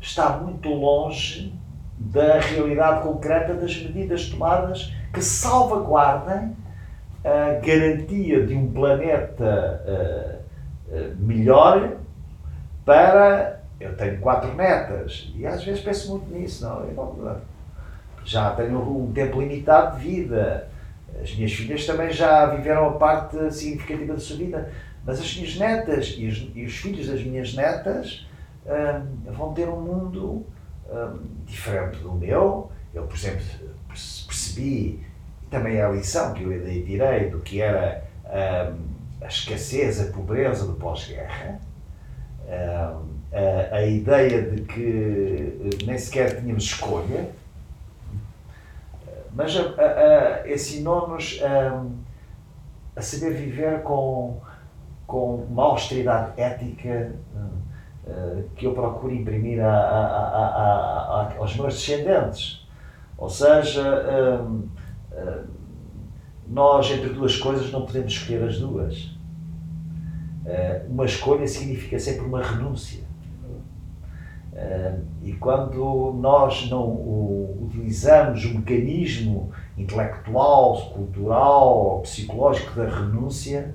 [0.00, 1.54] está muito longe
[1.96, 6.56] da realidade concreta das medidas tomadas que salvaguardem
[7.26, 11.96] a garantia de um planeta uh, uh, melhor
[12.84, 13.56] para.
[13.78, 16.82] Eu tenho quatro metas e às vezes penso muito nisso, não?
[16.82, 17.40] Eu
[18.24, 20.66] já tenho um tempo limitado de vida
[21.22, 24.70] as minhas filhas também já viveram a parte significativa da sua vida,
[25.04, 28.26] mas as minhas netas e os, e os filhos das minhas netas
[28.66, 30.46] hum, vão ter um mundo
[30.90, 32.70] hum, diferente do meu.
[32.92, 33.44] Eu, por exemplo,
[33.88, 35.05] percebi,
[35.50, 38.78] também a lição que eu lhe direi do que era hum,
[39.20, 41.60] a escassez, a pobreza do pós-guerra,
[42.46, 47.26] hum, a, a ideia de que nem sequer tínhamos escolha
[49.36, 51.40] mas a, a, ensinou-nos
[52.96, 54.40] a, saber viver com,
[55.06, 57.12] com uma austeridade ética
[58.06, 62.66] uh, que eu procuro imprimir a, a, aos meus descendentes.
[63.18, 63.82] Ou seja,
[64.40, 64.66] uh,
[66.48, 69.16] nós entre duas coisas não podemos escolher as duas.
[70.88, 73.04] uma escolha significa sempre uma renúncia.
[75.22, 76.86] E quando nós não
[77.62, 83.74] utilizamos o mecanismo intelectual, cultural, psicológico da renúncia,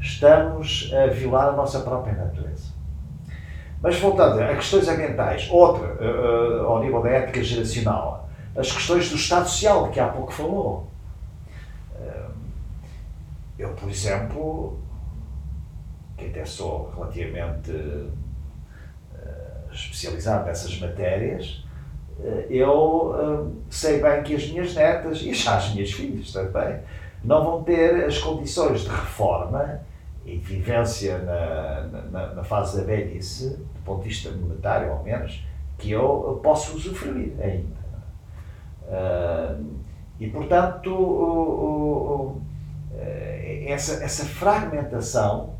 [0.00, 2.72] estamos a violar a nossa própria natureza.
[3.82, 5.98] Mas voltando a questões ambientais, outra,
[6.64, 8.23] ao nível da ética geracional,
[8.56, 10.86] as questões do Estado Social, que há pouco falou.
[13.58, 14.78] Eu, por exemplo,
[16.16, 17.72] que até sou relativamente
[19.74, 21.64] especializado nessas matérias,
[22.22, 26.78] eh, eu eh, sei bem que as minhas netas, e já as minhas filhas também,
[27.22, 29.80] não vão ter as condições de reforma
[30.24, 35.44] e vivência na, na, na fase da velhice, do ponto de vista monetário, ao menos,
[35.78, 37.83] que eu posso usufruir ainda.
[40.20, 42.40] E, portanto,
[43.66, 45.54] essa, essa fragmentação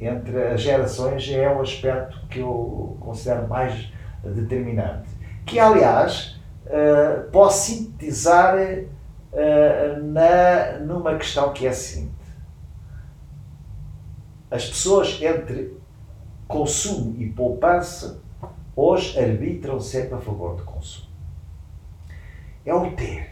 [0.00, 3.92] entre as gerações é o aspecto que eu considero mais
[4.24, 5.10] determinante.
[5.44, 12.14] Que, aliás, uh, posso sintetizar uh, na, numa questão que é a seguinte:
[14.50, 15.76] as pessoas entre
[16.48, 18.20] consumo e poupança
[18.74, 21.09] hoje arbitram sempre a favor do consumo.
[22.70, 23.30] É o ter.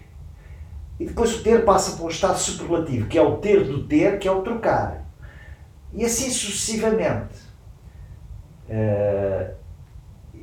[0.99, 4.19] E depois o ter passa para um estado superlativo, que é o ter do ter,
[4.19, 5.07] que é o trocar.
[5.93, 7.37] E assim sucessivamente.
[8.69, 9.53] Eh,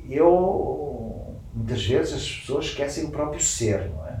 [0.08, 4.18] eu, muitas vezes, as pessoas esquecem o próprio ser, não é?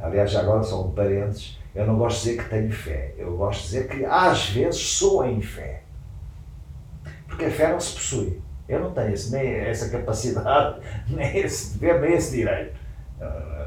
[0.00, 3.66] Aliás, agora são parentes, eu não gosto de dizer que tenho fé, eu gosto de
[3.66, 5.82] dizer que às vezes sou em fé.
[7.26, 8.40] Porque a fé não se possui.
[8.66, 12.85] Eu não tenho esse, nem essa capacidade, nem esse dever, nem esse direito.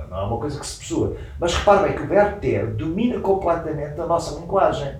[0.09, 1.15] Não é uma coisa que se possua.
[1.39, 4.95] Mas repare bem que o verbo ter domina completamente a nossa linguagem.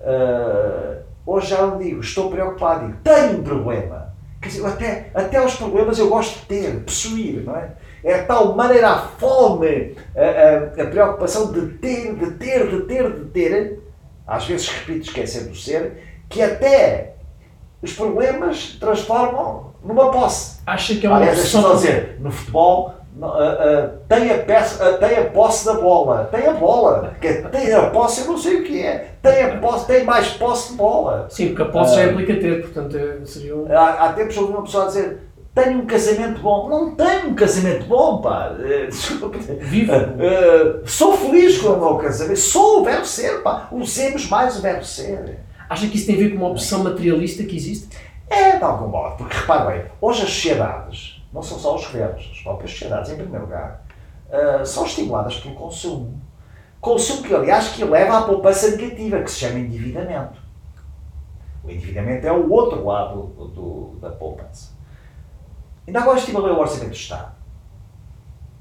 [0.00, 4.14] Uh, hoje já não digo, estou preocupado, digo, tenho um problema.
[4.40, 7.72] Quer dizer, até, até os problemas eu gosto de ter, possuir, não é?
[8.02, 12.80] É de tal maneira a fome, a, a, a, preocupação de ter, de ter, de
[12.84, 13.80] ter, de ter,
[14.26, 17.16] às vezes repito, esquecer do ser, que até
[17.82, 20.60] os problemas transformam numa posse.
[20.66, 24.98] Acha que é uma Aliás, deixa-me dizer, no futebol Uh, uh, tem, a peça, uh,
[24.98, 26.28] tem a posse da bola.
[26.30, 27.14] Tem a bola.
[27.20, 29.12] Que é, tem a posse, eu não sei o que é.
[29.22, 31.26] Tem a posse, tem mais posse de bola.
[31.28, 33.70] Sim, porque a posse já implica ter, portanto é, seria um...
[33.70, 35.18] há, há tempos ouvi uma pessoa a dizer
[35.54, 36.68] tenho um casamento bom.
[36.68, 38.56] Não tenho um casamento bom, pá.
[38.60, 38.88] Eh.
[39.60, 39.92] Vivo.
[40.86, 42.38] Sou feliz com o meu casamento.
[42.38, 43.68] Sou o verbo ser, pá.
[43.72, 45.40] Usemos mais o verbo ser.
[45.68, 47.88] Acha que isso tem a ver com uma opção materialista que existe?
[48.28, 49.16] É, de algum modo.
[49.16, 53.16] Porque, repare bem, hoje as sociedades, não são só os governos, as próprias sociedades, em
[53.16, 53.84] primeiro lugar,
[54.28, 56.20] uh, são estimuladas pelo consumo.
[56.80, 60.40] Consumo que, aliás, que leva à poupança negativa, que se chama endividamento.
[61.62, 64.72] O endividamento é o outro lado do, da poupança.
[65.86, 67.32] Ainda agora ler o Orçamento do Estado.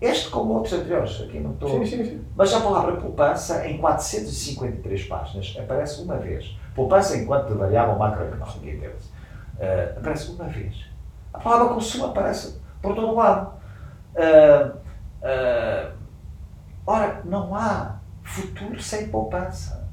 [0.01, 1.69] Este, como outros anteriores, aqui não estou.
[1.69, 2.25] Sim, sim, sim.
[2.35, 6.57] Mas a palavra poupança, em 453 páginas, aparece uma vez.
[6.73, 8.87] Poupança enquanto variável macroeconómica.
[8.87, 10.88] Uh, aparece uma vez.
[11.33, 13.53] A palavra consumo aparece por todo lado.
[14.15, 14.77] Uh,
[15.21, 15.91] uh,
[16.85, 19.87] ora, não há futuro sem poupança.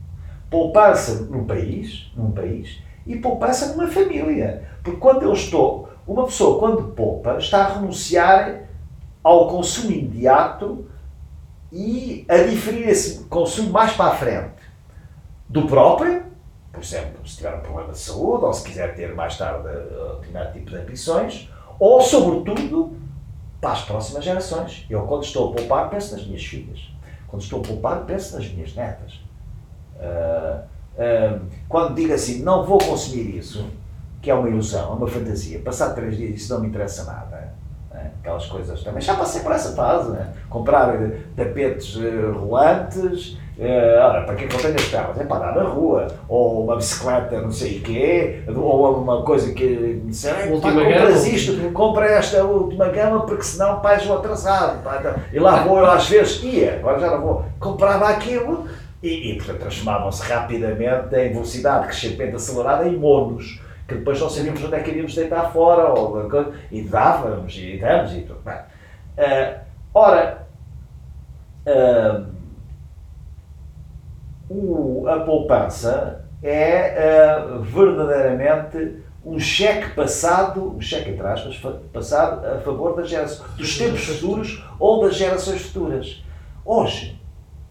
[0.51, 4.69] Poupança no país, num país, e poupança numa família.
[4.83, 8.67] Porque quando eu estou, uma pessoa quando poupa, está a renunciar
[9.23, 10.87] ao consumo imediato
[11.73, 14.55] e a diferir esse consumo mais para a frente
[15.49, 16.26] do próprio,
[16.77, 20.53] por exemplo, se tiver um problema de saúde ou se quiser ter mais tarde determinado
[20.53, 22.95] tipo de ambições, ou sobretudo
[23.59, 24.85] para as próximas gerações.
[24.91, 26.93] Eu quando estou a poupar penso nas minhas filhas.
[27.27, 29.15] Quando estou a poupar penso nas minhas netas.
[29.97, 33.65] Uh, quando digo assim, não vou consumir isso,
[34.21, 37.55] que é uma ilusão, é uma fantasia, passar três dias isso não me interessa nada.
[37.91, 38.11] Né?
[38.21, 39.01] Aquelas coisas também.
[39.01, 40.11] Já passei por essa fase.
[40.11, 40.31] Né?
[40.51, 43.39] Comprar eh, tapetes uh, rolantes.
[43.59, 45.19] Uh, ora, para que é tenho as pernas?
[45.19, 46.09] É para andar na rua.
[46.29, 48.43] Ou uma bicicleta, não sei o quê.
[48.55, 54.83] Ou uma coisa que disseram: compras isto, compra esta última gama, porque senão vais atrasado.
[54.83, 54.99] Pá.
[55.01, 57.45] Então, e lá vou eu às vezes, ia, agora já não vou.
[57.59, 58.67] Comprava aquilo
[59.03, 64.63] e, e portanto, transformavam-se rapidamente em velocidade crescente acelerada em monos, que depois não sabíamos
[64.63, 66.21] onde é que iríamos deitar fora, ou,
[66.71, 68.41] e dávamos, e damos, e tudo.
[68.47, 69.61] Uh,
[69.95, 70.47] ora,
[71.67, 72.36] uh,
[74.49, 81.59] o, a poupança é uh, verdadeiramente um cheque passado, um cheque entre aspas,
[81.93, 86.25] passado a favor das gerações, dos tempos futuros ou das gerações futuras.
[86.65, 87.21] Hoje,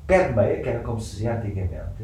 [0.06, 2.04] pé de meia, que era como se dizia antigamente,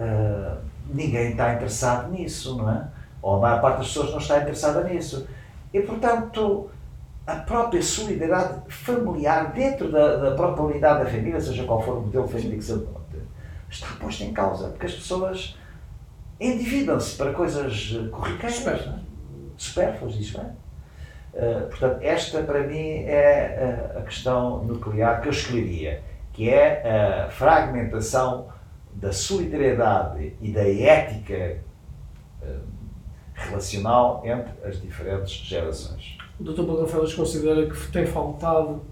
[0.00, 0.56] uh,
[0.92, 2.88] ninguém está interessado nisso, não é?
[3.22, 5.26] Ou a maior parte das pessoas não está interessada nisso.
[5.72, 6.68] E, portanto,
[7.26, 12.00] a própria solidariedade familiar dentro da, da própria unidade da família, seja qual for o
[12.02, 13.03] modelo família que se adote,
[13.74, 15.56] está posta em causa, porque as pessoas
[16.40, 18.88] endividam-se para coisas corriqueiras,
[19.56, 20.46] supérfluas, diz bem.
[21.34, 26.02] Uh, portanto, esta para mim é a, a questão nuclear que eu escolheria
[26.34, 28.48] que é a fragmentação
[28.92, 31.60] da solidariedade e da ética
[32.42, 32.58] eh,
[33.32, 36.18] relacional entre as diferentes gerações.
[36.38, 36.62] O Dr.
[36.62, 38.82] Bagafelas considera que tem faltado,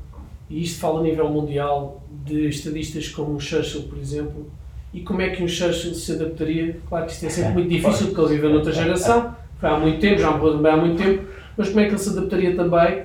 [0.48, 4.48] e isto fala a nível mundial, de estadistas como o Churchill, por exemplo,
[4.92, 6.78] e como é que um Churchill se adaptaria?
[6.88, 10.00] Claro que isto é sempre muito difícil porque ele viveu noutra geração, foi há muito
[10.00, 11.24] tempo, já morreu também há muito tempo,
[11.56, 13.04] mas como é que ele se adaptaria também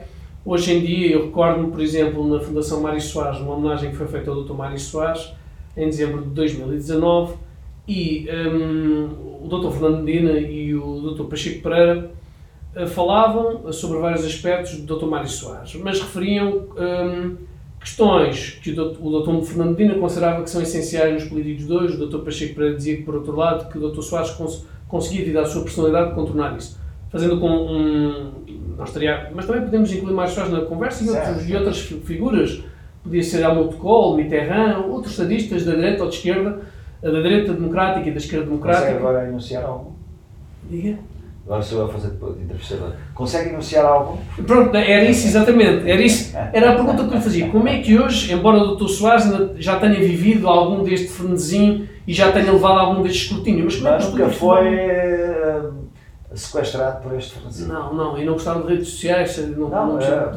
[0.50, 4.08] Hoje em dia, eu recordo-me, por exemplo, na Fundação Mário Soares, uma homenagem que foi
[4.08, 4.54] feita ao Dr.
[4.54, 5.34] Mário Soares,
[5.76, 7.36] em dezembro de 2019,
[7.86, 9.72] e um, o Dr.
[9.72, 11.26] Fernando Medina e o Dr.
[11.26, 12.12] Pacheco Pereira
[12.78, 15.08] uh, falavam sobre vários aspectos do Dr.
[15.08, 17.36] Mário Soares, mas referiam um,
[17.88, 19.46] questões que o Dr.
[19.46, 22.20] Fernando Medina considerava que são essenciais nos políticos de hoje, o Dr.
[22.20, 24.02] Pacheco Pereira dizia que, por outro lado, que o Dr.
[24.02, 26.78] Soares cons conseguia, devido à sua personalidade, contornar isso.
[27.10, 28.32] Fazendo com um,
[28.78, 32.62] não estaria, mas também podemos incluir mais pessoas na conversa e, outros, e outras figuras.
[33.02, 36.60] Podia ser Helmut Kohl, Mitterrand, outros estadistas da direita ou de esquerda,
[37.02, 38.88] da direita democrática e da esquerda democrática.
[38.88, 39.96] Consegue agora enunciar algo?
[40.70, 41.00] Diga.
[41.48, 42.92] Agora sou eu a fazer de entrevistador.
[43.16, 44.20] Consegue enunciar algo?
[44.46, 45.90] Pronto, era isso exatamente.
[45.90, 47.48] Era, isso, era a pergunta que eu fazia.
[47.50, 48.90] Como é que hoje, embora o Dr.
[48.90, 49.24] Soares
[49.56, 53.88] já tenha vivido algum deste frenesim e já tenha levado algum deste escrutínio, mas como
[53.88, 54.78] é que nunca foi
[56.36, 57.66] sequestrado por este francês.
[57.66, 59.38] Não, não, e não gostava de redes sociais.
[59.38, 60.36] Não, não, não era,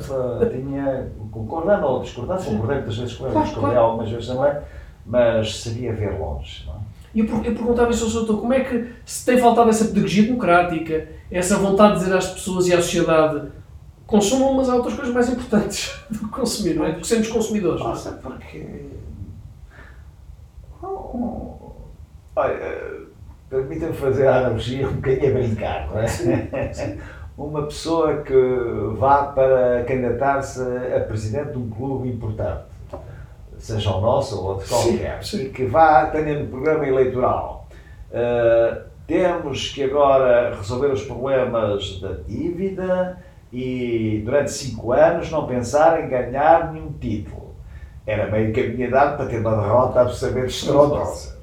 [0.48, 4.52] tinha, concordando ou discordando, concordei muitas vezes com ele, discordei algumas vezes também,
[5.04, 6.64] mas sabia ver longe.
[6.66, 6.89] Não é?
[7.14, 10.24] E eu, eu perguntava isso ao doutor, como é que se tem faltado essa pedagogia
[10.24, 13.48] democrática, essa vontade de dizer às pessoas e à sociedade
[14.06, 16.92] consumam, mas há outras coisas mais importantes do que consumir, não é?
[16.92, 17.80] Porque sermos consumidores.
[17.80, 18.86] Nossa, porque...
[22.36, 23.08] Olha,
[23.48, 26.06] permitam-me fazer a analogia um bocadinho a brincar, não é?
[27.36, 28.34] Uma pessoa que
[28.98, 30.60] vá para candidatar-se
[30.94, 32.69] a presidente de um clube importante,
[33.62, 35.44] seja o nosso ou outro qualquer, sim, sim.
[35.44, 37.68] e que vá, tenha no programa eleitoral,
[38.10, 43.18] uh, temos que agora resolver os problemas da dívida,
[43.52, 47.54] e durante cinco anos não pensar em ganhar nenhum título.
[48.06, 51.38] Era meio caminhado para ter uma derrota absolutamente estrondosa.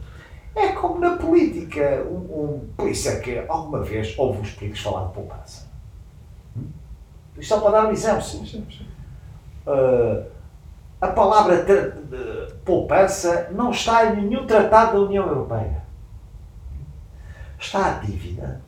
[0.56, 2.04] É como na política.
[2.10, 5.68] Um, um, por isso é que alguma vez houve os políticos falar de poupança.
[6.58, 6.68] Hum?
[7.38, 8.22] Isto só para dar um exemplo.
[8.22, 8.88] Sim, sim, sim.
[9.68, 10.26] Uh,
[11.00, 11.66] a palavra
[12.66, 15.84] poupança não está em nenhum tratado da União Europeia.
[17.60, 18.62] Está a dívida,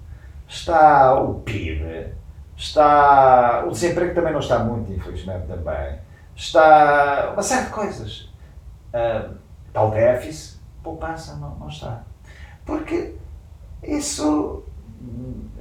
[0.47, 2.13] está o PIB,
[2.55, 3.65] está.
[3.65, 5.99] O desemprego também não está muito, infelizmente, também.
[6.36, 8.30] Está uma série de coisas.
[8.93, 9.36] Uh,
[9.67, 12.03] está o déficit, poupança não, não está.
[12.65, 13.15] Porque
[13.84, 14.63] isso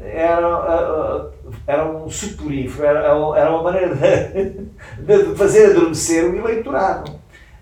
[0.00, 1.30] era,
[1.66, 3.00] era um suplífero, era,
[3.36, 4.68] era uma maneira de,
[5.02, 7.18] de fazer adormecer o eleitorado.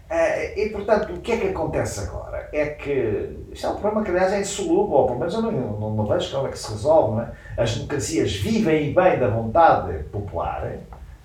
[0.09, 2.49] Eh, e, portanto, o que é que acontece agora?
[2.53, 5.51] É que isto é um problema que, aliás, é insolúvel, ou pelo menos eu não,
[5.51, 7.23] não, não vejo como é que se resolve.
[7.23, 7.63] É?
[7.63, 10.73] As democracias vivem bem da vontade popular,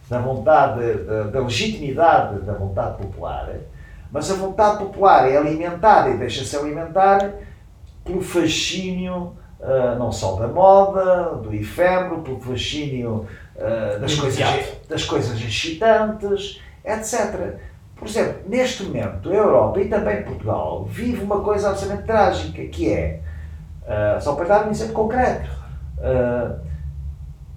[0.09, 3.49] da vontade, da, da legitimidade da vontade popular,
[4.11, 7.31] mas a vontade popular é alimentada e deixa-se alimentar
[8.03, 14.43] pelo fascínio uh, não só da moda, do efêmero, pelo fascínio uh, das, coisas,
[14.89, 17.59] das coisas excitantes, etc.
[17.95, 22.91] Por exemplo, neste momento, a Europa e também Portugal vive uma coisa absolutamente trágica, que
[22.91, 23.21] é,
[23.83, 25.61] uh, só para dar um exemplo concreto,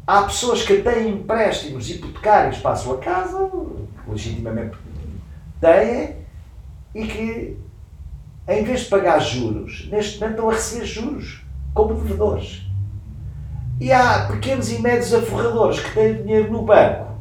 [0.07, 3.51] há pessoas que têm empréstimos hipotecários para a sua casa,
[4.07, 4.77] legitimamente
[5.59, 6.17] têm,
[6.95, 7.59] e que,
[8.47, 11.43] em vez de pagar juros, neste momento estão a receber juros
[11.75, 12.62] como devedores.
[13.81, 17.12] E há pequenos e médios aforradores que têm dinheiro no banco,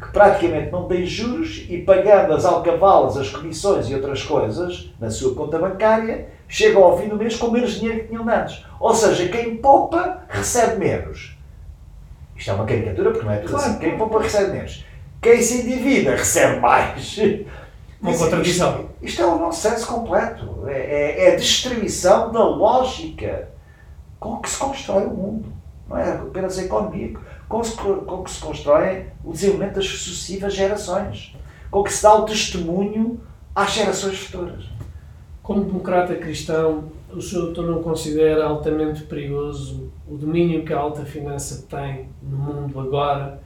[0.00, 5.10] que praticamente não têm juros e pagando as alcavalas, as comissões e outras coisas na
[5.10, 8.64] sua conta bancária, chegam ao fim do mês com menos dinheiro que tinham antes.
[8.80, 11.36] Ou seja, quem poupa recebe menos.
[12.36, 13.70] Isto é uma caricatura porque não é tudo claro.
[13.70, 13.78] assim.
[13.78, 14.84] Quem poupa recebe menos.
[15.22, 17.16] Quem se endivida recebe mais.
[17.98, 18.80] Uma contradição.
[18.80, 20.68] Isto, isto, é um nonsense completo.
[20.68, 23.48] É, é, é a destruição da lógica
[24.18, 25.52] com que se constrói o mundo.
[25.88, 27.16] Não é apenas a economia.
[27.48, 31.36] Com, que se constrói o desenvolvimento das sucessivas gerações.
[31.70, 33.20] Com que se dá o testemunho
[33.54, 34.64] às gerações futuras.
[35.42, 41.66] Como democrata cristão, o senhor não considera altamente perigoso o domínio que a alta finança
[41.68, 43.40] tem no mundo agora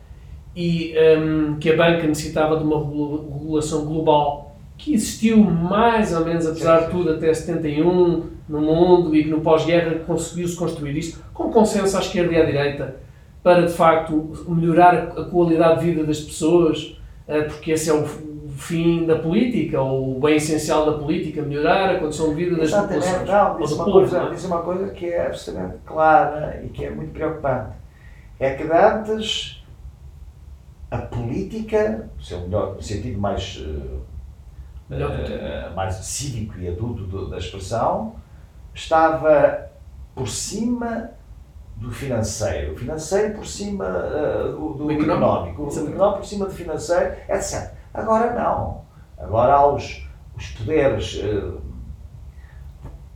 [0.54, 6.46] e um, que a banca necessitava de uma regulação global que existiu mais ou menos,
[6.46, 11.50] apesar de tudo, até 71 no mundo e que no pós-guerra conseguiu-se construir isto com
[11.50, 12.96] consenso à esquerda e à direita
[13.42, 18.04] para, de facto, melhorar a qualidade de vida das pessoas, eh, porque esse é o
[18.04, 22.68] fim da política, ou o bem essencial da política, melhorar a condição de vida das
[22.68, 23.06] Exatamente.
[23.06, 23.28] populações.
[23.28, 27.12] Não, diz uma, coisa, diz uma coisa que é absolutamente clara e que é muito
[27.12, 27.70] preocupante.
[28.38, 29.64] É que antes
[30.90, 34.00] a política, seu melhor, no sentido mais uh,
[34.90, 38.16] uh, mais cívico e adulto da expressão,
[38.74, 39.70] estava
[40.14, 41.10] por cima
[41.76, 46.52] do financeiro, o financeiro por cima uh, do, do económico, o económico por cima do
[46.52, 47.72] financeiro, etc.
[47.92, 48.82] Agora não.
[49.16, 50.06] Agora há os,
[50.36, 51.60] os poderes, uh,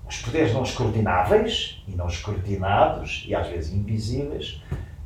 [0.08, 4.62] os poderes não escrutináveis e não escrutinados e às vezes invisíveis,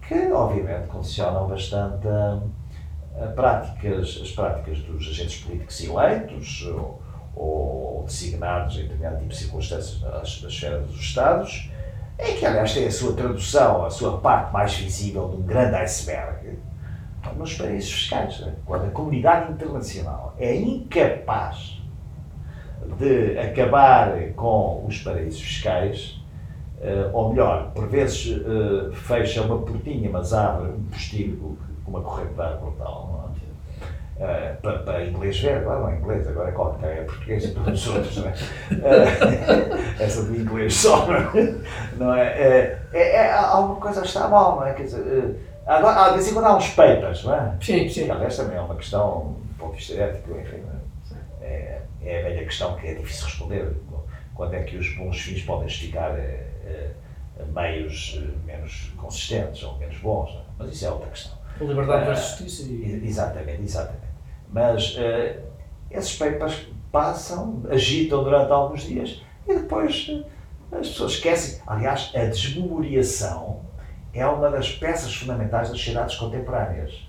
[0.07, 2.07] que obviamente condicionam bastante
[3.35, 7.03] práticas, as práticas dos agentes políticos eleitos ou,
[7.39, 11.70] ou designados em determinado tipo de circunstâncias na, na esfera dos Estados,
[12.18, 15.76] em que, aliás, tem a sua tradução, a sua parte mais visível de um grande
[15.76, 16.59] iceberg
[17.36, 18.41] nos paraísos fiscais.
[18.41, 18.55] Né?
[18.66, 21.80] Quando a comunidade internacional é incapaz
[22.99, 26.20] de acabar com os paraísos fiscais,
[26.80, 32.01] eh, ou melhor, por vezes eh, fecha uma portinha, mas abre um postilho com uma
[32.01, 33.28] corrente de ar brutal.
[34.19, 37.55] Uh, para, para inglês ver, agora não é inglês, agora é qualquer, é português e
[37.55, 38.33] todos os outros, não é?
[38.33, 41.07] Uh, essa do inglês só,
[41.97, 42.27] não é?
[42.27, 44.73] é, é, é alguma coisa está mal, não é?
[44.73, 47.57] Quer dizer, uh, agora, há, de vez em quando há uns papers, não é?
[47.61, 48.11] Sim, sim.
[48.11, 50.64] Aliás, também é uma questão um pouco estética, enfim,
[51.41, 51.47] é?
[51.47, 51.83] é?
[52.03, 53.73] é, a velha questão que é difícil responder.
[54.35, 56.16] Quando é que os bons fins podem esticar
[57.55, 60.43] meios menos consistentes ou menos bons, é?
[60.59, 61.39] mas isso é outra questão.
[61.61, 62.62] Liberdade versus justiça.
[62.71, 63.03] E...
[63.05, 64.08] Exatamente, exatamente.
[64.53, 65.41] Mas uh,
[65.91, 70.25] esses papers passam, agitam durante alguns dias e depois uh,
[70.73, 71.61] as pessoas esquecem.
[71.67, 73.61] Aliás, a desmemoriação
[74.13, 77.07] é uma das peças fundamentais das sociedades contemporâneas.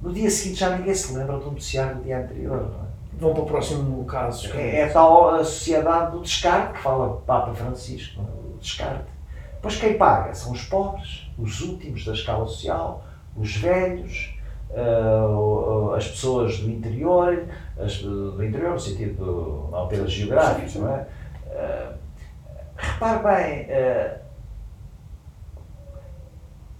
[0.00, 2.70] No dia seguinte já ninguém se lembra do noticiário do dia anterior.
[2.70, 2.86] Não é?
[3.18, 4.52] Vão para o próximo caso.
[4.54, 8.54] É, é tal a sociedade do descarte que fala Papa Francisco, é?
[8.54, 9.06] o descarte.
[9.62, 13.04] Pois quem paga são os pobres, os últimos da escala social,
[13.36, 14.35] os velhos,
[14.70, 17.46] uh, as pessoas do interior,
[17.78, 21.06] as, do interior no sentido não apenas geográfico, não é?
[21.46, 21.94] Uh,
[22.76, 24.20] repare bem, uh,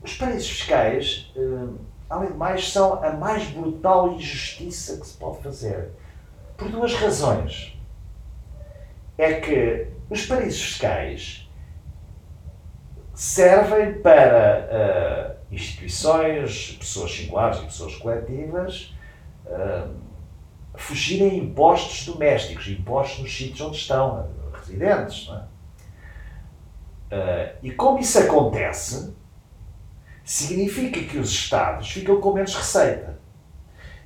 [0.03, 1.33] os paraísos fiscais,
[2.09, 5.91] além de mais, são a mais brutal injustiça que se pode fazer.
[6.57, 7.77] Por duas razões.
[9.19, 11.46] É que os paraísos fiscais
[13.17, 18.95] servem para uh, instituições, pessoas singulares e pessoas coletivas
[19.47, 19.91] uh,
[20.75, 25.31] fugirem impostos domésticos, impostos nos sítios onde estão residentes.
[25.31, 25.57] É?
[27.17, 29.15] Uh, e como isso acontece,
[30.23, 33.19] significa que os Estados ficam com menos receita.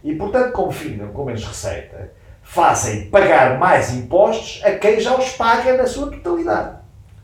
[0.05, 5.31] E, portanto, como ficam com menos receita, fazem pagar mais impostos a quem já os
[5.31, 6.80] paga na sua totalidade.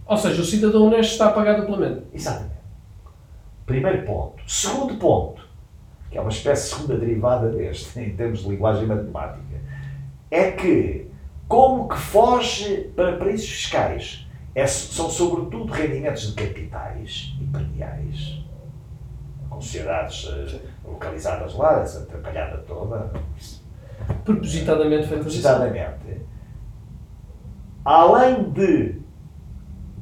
[0.07, 2.03] Ou seja, o cidadão honesto está a pagar duplamente.
[2.13, 2.55] Exatamente.
[3.65, 4.43] Primeiro ponto.
[4.47, 5.43] Segundo ponto,
[6.11, 9.61] que é uma espécie de segunda derivada deste, em termos de linguagem matemática,
[10.31, 11.11] é que,
[11.49, 18.39] como que foge para paraísos fiscais, é, são sobretudo rendimentos de capitais e prediais,
[19.51, 23.11] com sociedades uh, localizadas lá, essa atrapalhada toda.
[24.25, 26.23] Propositadamente feito Propositadamente.
[27.85, 29.01] Além de,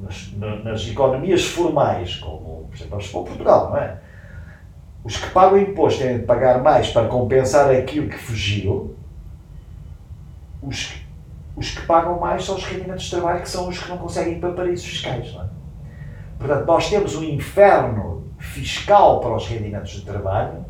[0.05, 3.97] nas, nas, economias formais, como, por exemplo, vamos Portugal, não é?
[5.03, 8.95] Os que pagam imposto têm de pagar mais para compensar aquilo que fugiu.
[10.61, 11.03] Os,
[11.55, 14.33] os que pagam mais são os rendimentos de trabalho, que são os que não conseguem
[14.33, 15.33] ir para paraísos fiscais.
[15.33, 15.47] Não é?
[16.39, 20.65] Portanto, nós temos um inferno fiscal para os rendimentos de trabalho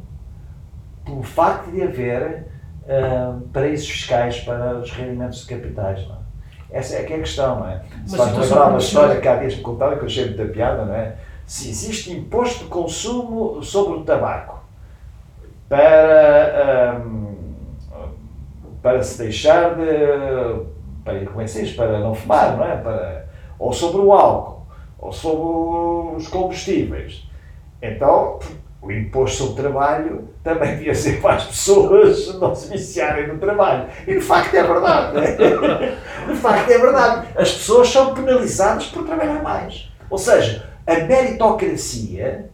[1.04, 2.48] pelo facto de haver
[2.84, 6.06] uh, paraísos fiscais para os rendimentos de capitais.
[6.08, 6.25] Não é?
[6.72, 7.82] Essa é que é a questão, não é?
[8.06, 10.86] Se faz lembrar uma história que há dias me contaram que eu achei muita piada,
[10.86, 11.16] não é?
[11.46, 14.64] Se existe imposto de consumo sobre o tabaco
[15.70, 17.36] para, um,
[18.82, 20.76] para se deixar de.
[21.04, 22.78] Para, como é que para não fumar, não é?
[22.78, 23.26] Para,
[23.60, 24.66] ou sobre o álcool,
[24.98, 27.30] ou sobre os combustíveis.
[27.82, 28.40] Então,
[28.86, 33.40] o imposto sobre o trabalho também devia ser para as pessoas não se viciarem no
[33.40, 33.90] trabalho.
[34.06, 35.18] E de facto é verdade.
[36.28, 37.28] De facto é verdade.
[37.36, 39.92] As pessoas são penalizadas por trabalhar mais.
[40.08, 42.52] Ou seja, a meritocracia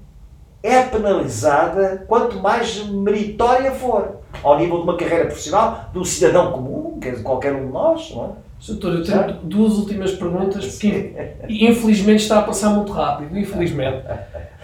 [0.63, 4.21] é penalizada quanto mais meritória for.
[4.41, 8.25] Ao nível de uma carreira profissional, de um cidadão comum, qualquer um de nós, não
[8.25, 8.51] é?
[8.67, 11.13] Doutor, eu tenho duas últimas perguntas, porque
[11.49, 14.05] infelizmente está a passar muito rápido, infelizmente.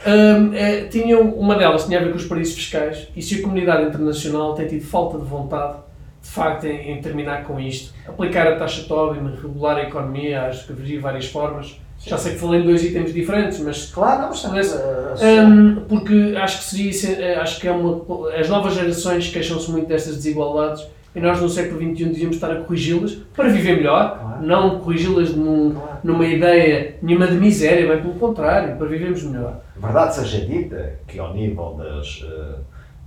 [0.05, 3.41] Um, é, tinham, uma delas tinha a ver com os paraísos fiscais e se a
[3.41, 5.79] comunidade internacional tem tido falta de vontade,
[6.21, 10.67] de facto, em, em terminar com isto, aplicar a taxa Tobin, regular a economia, acho
[10.67, 11.79] que haveria várias formas.
[11.97, 12.11] Sim.
[12.11, 14.75] Já sei que falei em dois itens diferentes, mas claro, não, mas,
[15.19, 19.87] um, porque acho que seria, eh, acho que é uma, as novas gerações queixam-se muito
[19.87, 20.85] destas desigualdades
[21.17, 24.45] e nós no século XXI devíamos estar a corrigi-las para viver melhor, claro.
[24.45, 25.99] não corrigi-las num, claro.
[26.03, 29.59] numa ideia nenhuma de miséria, bem pelo contrário, para vivermos melhor.
[29.75, 32.59] Verdade seja dita que ao nível das, eh,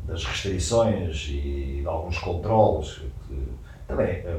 [0.09, 3.01] das restrições e de alguns controles,
[3.87, 4.39] também eh,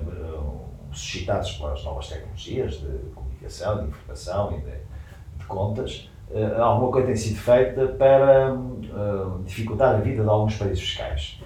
[0.92, 7.08] suscitados pelas novas tecnologias de comunicação, de informação e de, de contas, eh, alguma coisa
[7.08, 8.54] tem sido feita para
[9.46, 11.40] dificultar a vida de alguns países fiscais.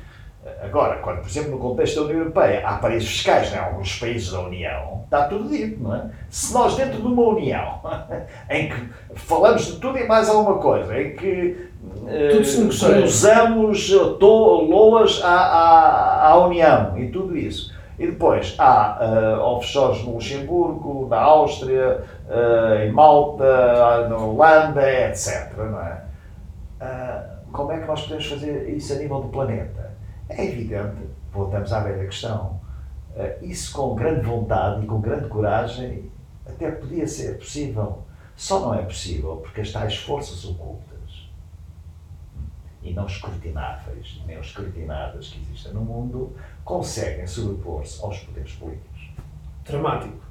[0.61, 4.31] Agora, quando, por exemplo, no contexto da União Europeia há paraísos fiscais em alguns países
[4.31, 6.09] da União, está tudo dito, não é?
[6.29, 7.79] Se nós, dentro de uma União,
[8.51, 12.39] em que falamos de tudo e mais alguma coisa, em que uh,
[13.01, 13.91] usamos
[14.21, 21.07] loas à, à, à, União e tudo isso, e depois há uh, offshores no Luxemburgo,
[21.09, 25.51] na Áustria, uh, em Malta, na Holanda, etc.
[25.57, 26.01] Não é?
[26.81, 29.84] Uh, como é que nós podemos fazer isso a nível do planeta?
[30.29, 31.01] É evidente,
[31.31, 32.59] voltamos à velha questão,
[33.15, 36.09] eh, isso com grande vontade e com grande coragem
[36.45, 38.03] até podia ser possível.
[38.35, 41.29] Só não é possível porque as tais forças ocultas
[42.83, 49.09] e não escrutináveis, nem escrutinadas que existem no mundo, conseguem sobrepor-se aos poderes políticos.
[49.65, 50.23] Dramático.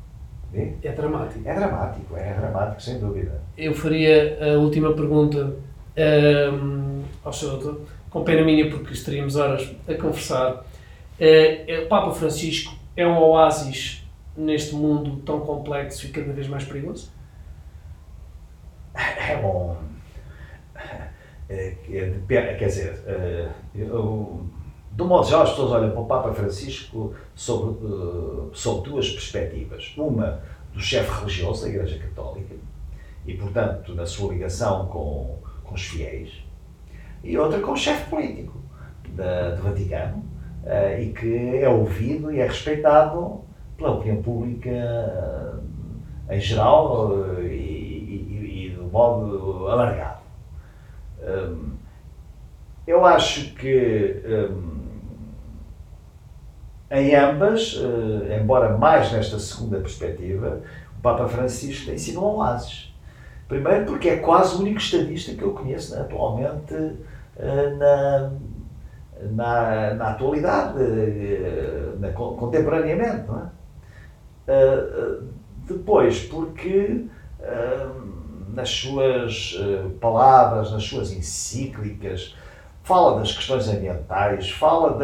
[0.52, 0.74] E?
[0.82, 1.48] É dramático.
[1.48, 3.40] É dramático, é dramático, sem dúvida.
[3.58, 5.54] Eu faria a última pergunta um,
[5.96, 7.50] ehm, ao Sr.
[7.50, 7.80] Doutor
[8.14, 10.64] com pena minha, porque estaríamos horas a conversar.
[11.18, 14.06] Uh, o Papa Francisco é um oásis
[14.36, 17.10] neste mundo tão complexo e cada vez mais perigoso?
[18.94, 19.76] É bom.
[21.48, 21.76] É,
[22.28, 23.04] quer dizer,
[23.74, 24.46] eu,
[24.92, 27.76] de um modo geral, as pessoas olham para o Papa Francisco sobre,
[28.52, 29.92] sobre duas perspectivas.
[29.96, 30.40] Uma
[30.72, 32.54] do chefe religioso da Igreja Católica
[33.26, 36.44] e, portanto, na sua ligação com, com os fiéis,
[37.24, 38.60] e outra com o chefe político
[39.08, 40.22] da, do Vaticano
[40.64, 43.40] uh, e que é ouvido e é respeitado
[43.76, 50.22] pela opinião pública uh, em geral uh, e, e, e, do modo alargado.
[51.22, 51.72] Um,
[52.86, 54.74] eu acho que um,
[56.90, 57.80] em ambas,
[58.38, 60.60] embora mais nesta segunda perspectiva,
[60.98, 62.94] o Papa Francisco tem sido um oásis.
[63.48, 66.74] Primeiro porque é quase o único estadista que eu conheço né, atualmente
[67.78, 68.30] na,
[69.30, 73.26] na, na atualidade, eh, na, contemporaneamente.
[73.26, 73.54] Não é?
[74.46, 75.24] Uh,
[75.66, 77.06] depois, porque
[77.40, 79.58] uh, nas suas
[80.00, 82.36] palavras, nas suas encíclicas,
[82.82, 84.98] fala das questões ambientais, fala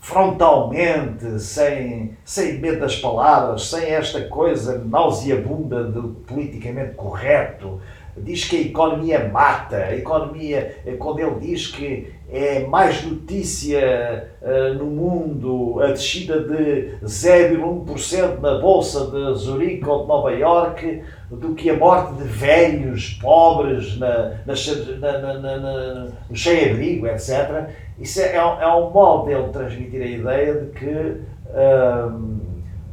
[0.00, 7.80] frontalmente, sem, sem medo das palavras, sem esta coisa nauseabunda do politicamente correto,
[8.22, 14.74] diz que a economia mata, a economia, quando ele diz que é mais notícia uh,
[14.74, 21.54] no mundo a descida de 0,1% na Bolsa de Zurique ou de Nova Iorque do
[21.54, 27.70] que a morte de velhos, pobres, na, na, na, na no cheio-abrigo, etc.
[27.98, 31.16] Isso é, é um modo dele transmitir a ideia de que
[31.48, 32.38] um,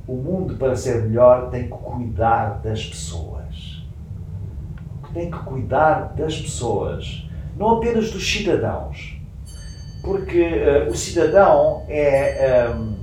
[0.07, 3.34] o mundo, para ser melhor, tem que cuidar das pessoas.
[5.15, 9.15] Tem que cuidar das pessoas, não apenas dos cidadãos
[10.05, 12.95] porque uh, o cidadão é, um, ehm,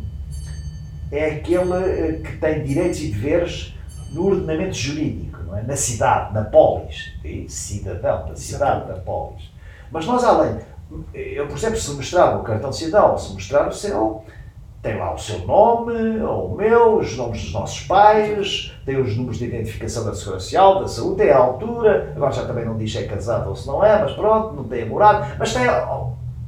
[1.10, 3.74] é aquele eh, que tem direitos e deveres
[4.12, 5.62] no ordenamento jurídico, não é?
[5.62, 7.12] na cidade, na polis.
[7.48, 9.50] cidadão, da cidade, da polis.
[9.90, 10.60] Mas nós, além,
[11.12, 14.24] eu, por exemplo, se mostrar o cartão cidadão, se mostrar o seu,
[14.82, 19.16] tem lá o seu nome, ou o meu, os nomes dos nossos pais, tem os
[19.16, 22.76] números de identificação da Segurança Social, da saúde, tem a altura, agora já também não
[22.76, 25.54] diz se é casado ou se não é, mas pronto, não tem a morada, mas
[25.54, 25.62] tem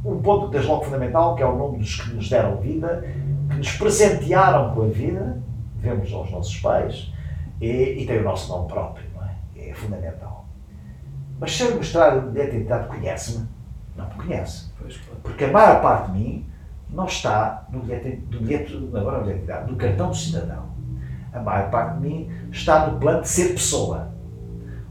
[0.05, 3.05] um ponto desde logo fundamental, que é o nome dos que nos deram vida,
[3.51, 5.41] que nos presentearam com a vida,
[5.77, 7.13] devemos aos nossos pais,
[7.61, 9.69] e, e tem o nosso nome próprio, não é?
[9.71, 10.45] É fundamental.
[11.39, 13.47] Mas se eu mostrar de identidade, conhece-me?
[13.97, 14.73] Não me conhece.
[15.23, 16.47] Porque a maior parte de mim
[16.95, 20.65] não está no bilhete, do bilhete, agora no bilhete no cartão do cidadão.
[21.33, 24.13] A maior parte de mim está no plano de ser pessoa.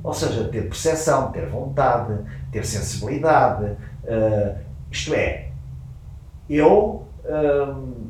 [0.03, 2.19] Ou seja, ter percepção, ter vontade,
[2.51, 4.57] ter sensibilidade, uh,
[4.91, 5.49] isto é,
[6.49, 8.09] eu hum,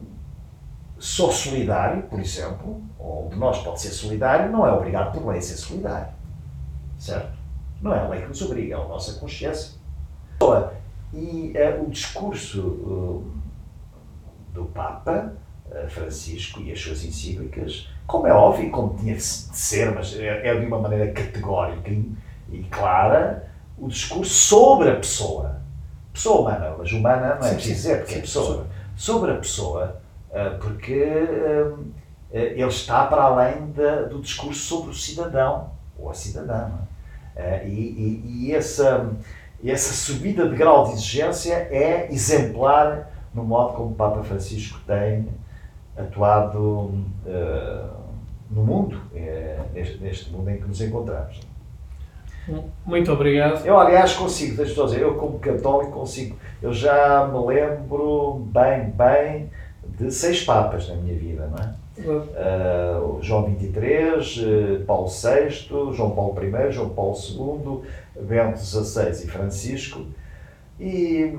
[0.98, 5.38] sou solidário, por exemplo, ou de nós pode ser solidário, não é obrigado por lei
[5.38, 6.12] a ser solidário.
[6.98, 7.32] Certo?
[7.80, 9.74] Não é a lei que nos obriga, é a nossa consciência.
[11.14, 13.43] E uh, o discurso uh,
[14.54, 15.34] do Papa
[15.68, 20.48] uh, Francisco e as suas encíclicas, como é óbvio, como tinha de ser, mas é,
[20.48, 21.92] é de uma maneira categórica
[22.52, 25.64] e, clara, o discurso sobre a pessoa
[26.14, 28.68] pessoa humana, mas humana não é preciso dizer, porque é pessoa.
[28.96, 30.00] Sobre a pessoa,
[30.32, 31.72] eh, porque eh,
[32.32, 33.74] eh, ele está para além
[34.10, 36.70] do discurso sobre o cidadão ou a cidadã.
[37.66, 39.10] E, e, e essa,
[39.66, 45.28] essa subida de grau de exigência é exemplar no modo como o Papa Francisco tem
[45.98, 47.90] atuado uh,
[48.50, 49.02] no mundo,
[49.74, 51.40] neste, neste mundo em que nos encontramos.
[52.86, 53.66] Muito obrigado.
[53.66, 59.50] Eu, aliás, consigo, eu dizer, eu como católico consigo, eu já me lembro bem, bem
[59.98, 61.74] de seis papas na minha vida, não é?
[61.96, 65.50] Uh, João XXIII, uh, Paulo VI,
[65.94, 70.06] João Paulo I, João Paulo II, Bento XVI e Francisco.
[70.80, 71.38] E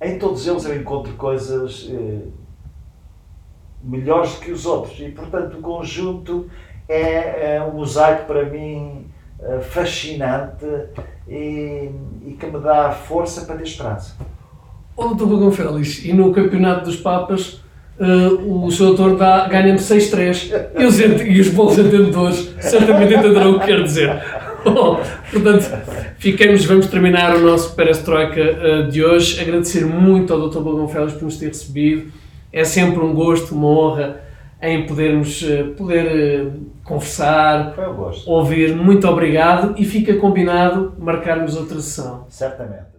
[0.00, 2.32] em todos eles eu encontro coisas uh,
[3.82, 4.98] melhores do que os outros.
[5.00, 6.48] E, portanto, o conjunto
[6.88, 9.06] é, é um mosaico para mim
[9.40, 10.66] eh, fascinante
[11.28, 11.90] e,
[12.26, 14.16] e, que me dá força para ter esperança.
[14.96, 17.62] Ô, doutor Bagão Félix, e no Campeonato dos Papas
[18.00, 19.16] uh, o seu doutor
[19.48, 20.98] ganha-me 6-3 e os,
[21.46, 24.10] os bons entendedores certamente entenderão o que quero dizer.
[25.32, 25.64] Portanto,
[26.18, 29.40] ficamos, vamos terminar o nosso Perestroika uh, de hoje.
[29.40, 30.60] Agradecer muito ao Dr.
[30.60, 32.12] Bagão Félix por nos ter recebido.
[32.52, 34.28] É sempre um gosto, uma honra
[34.60, 36.50] em podermos eh, poder eh,
[36.82, 37.74] conversar,
[38.26, 38.74] ouvir.
[38.74, 42.26] Muito obrigado e fica combinado marcarmos outra sessão.
[42.28, 42.97] Certamente.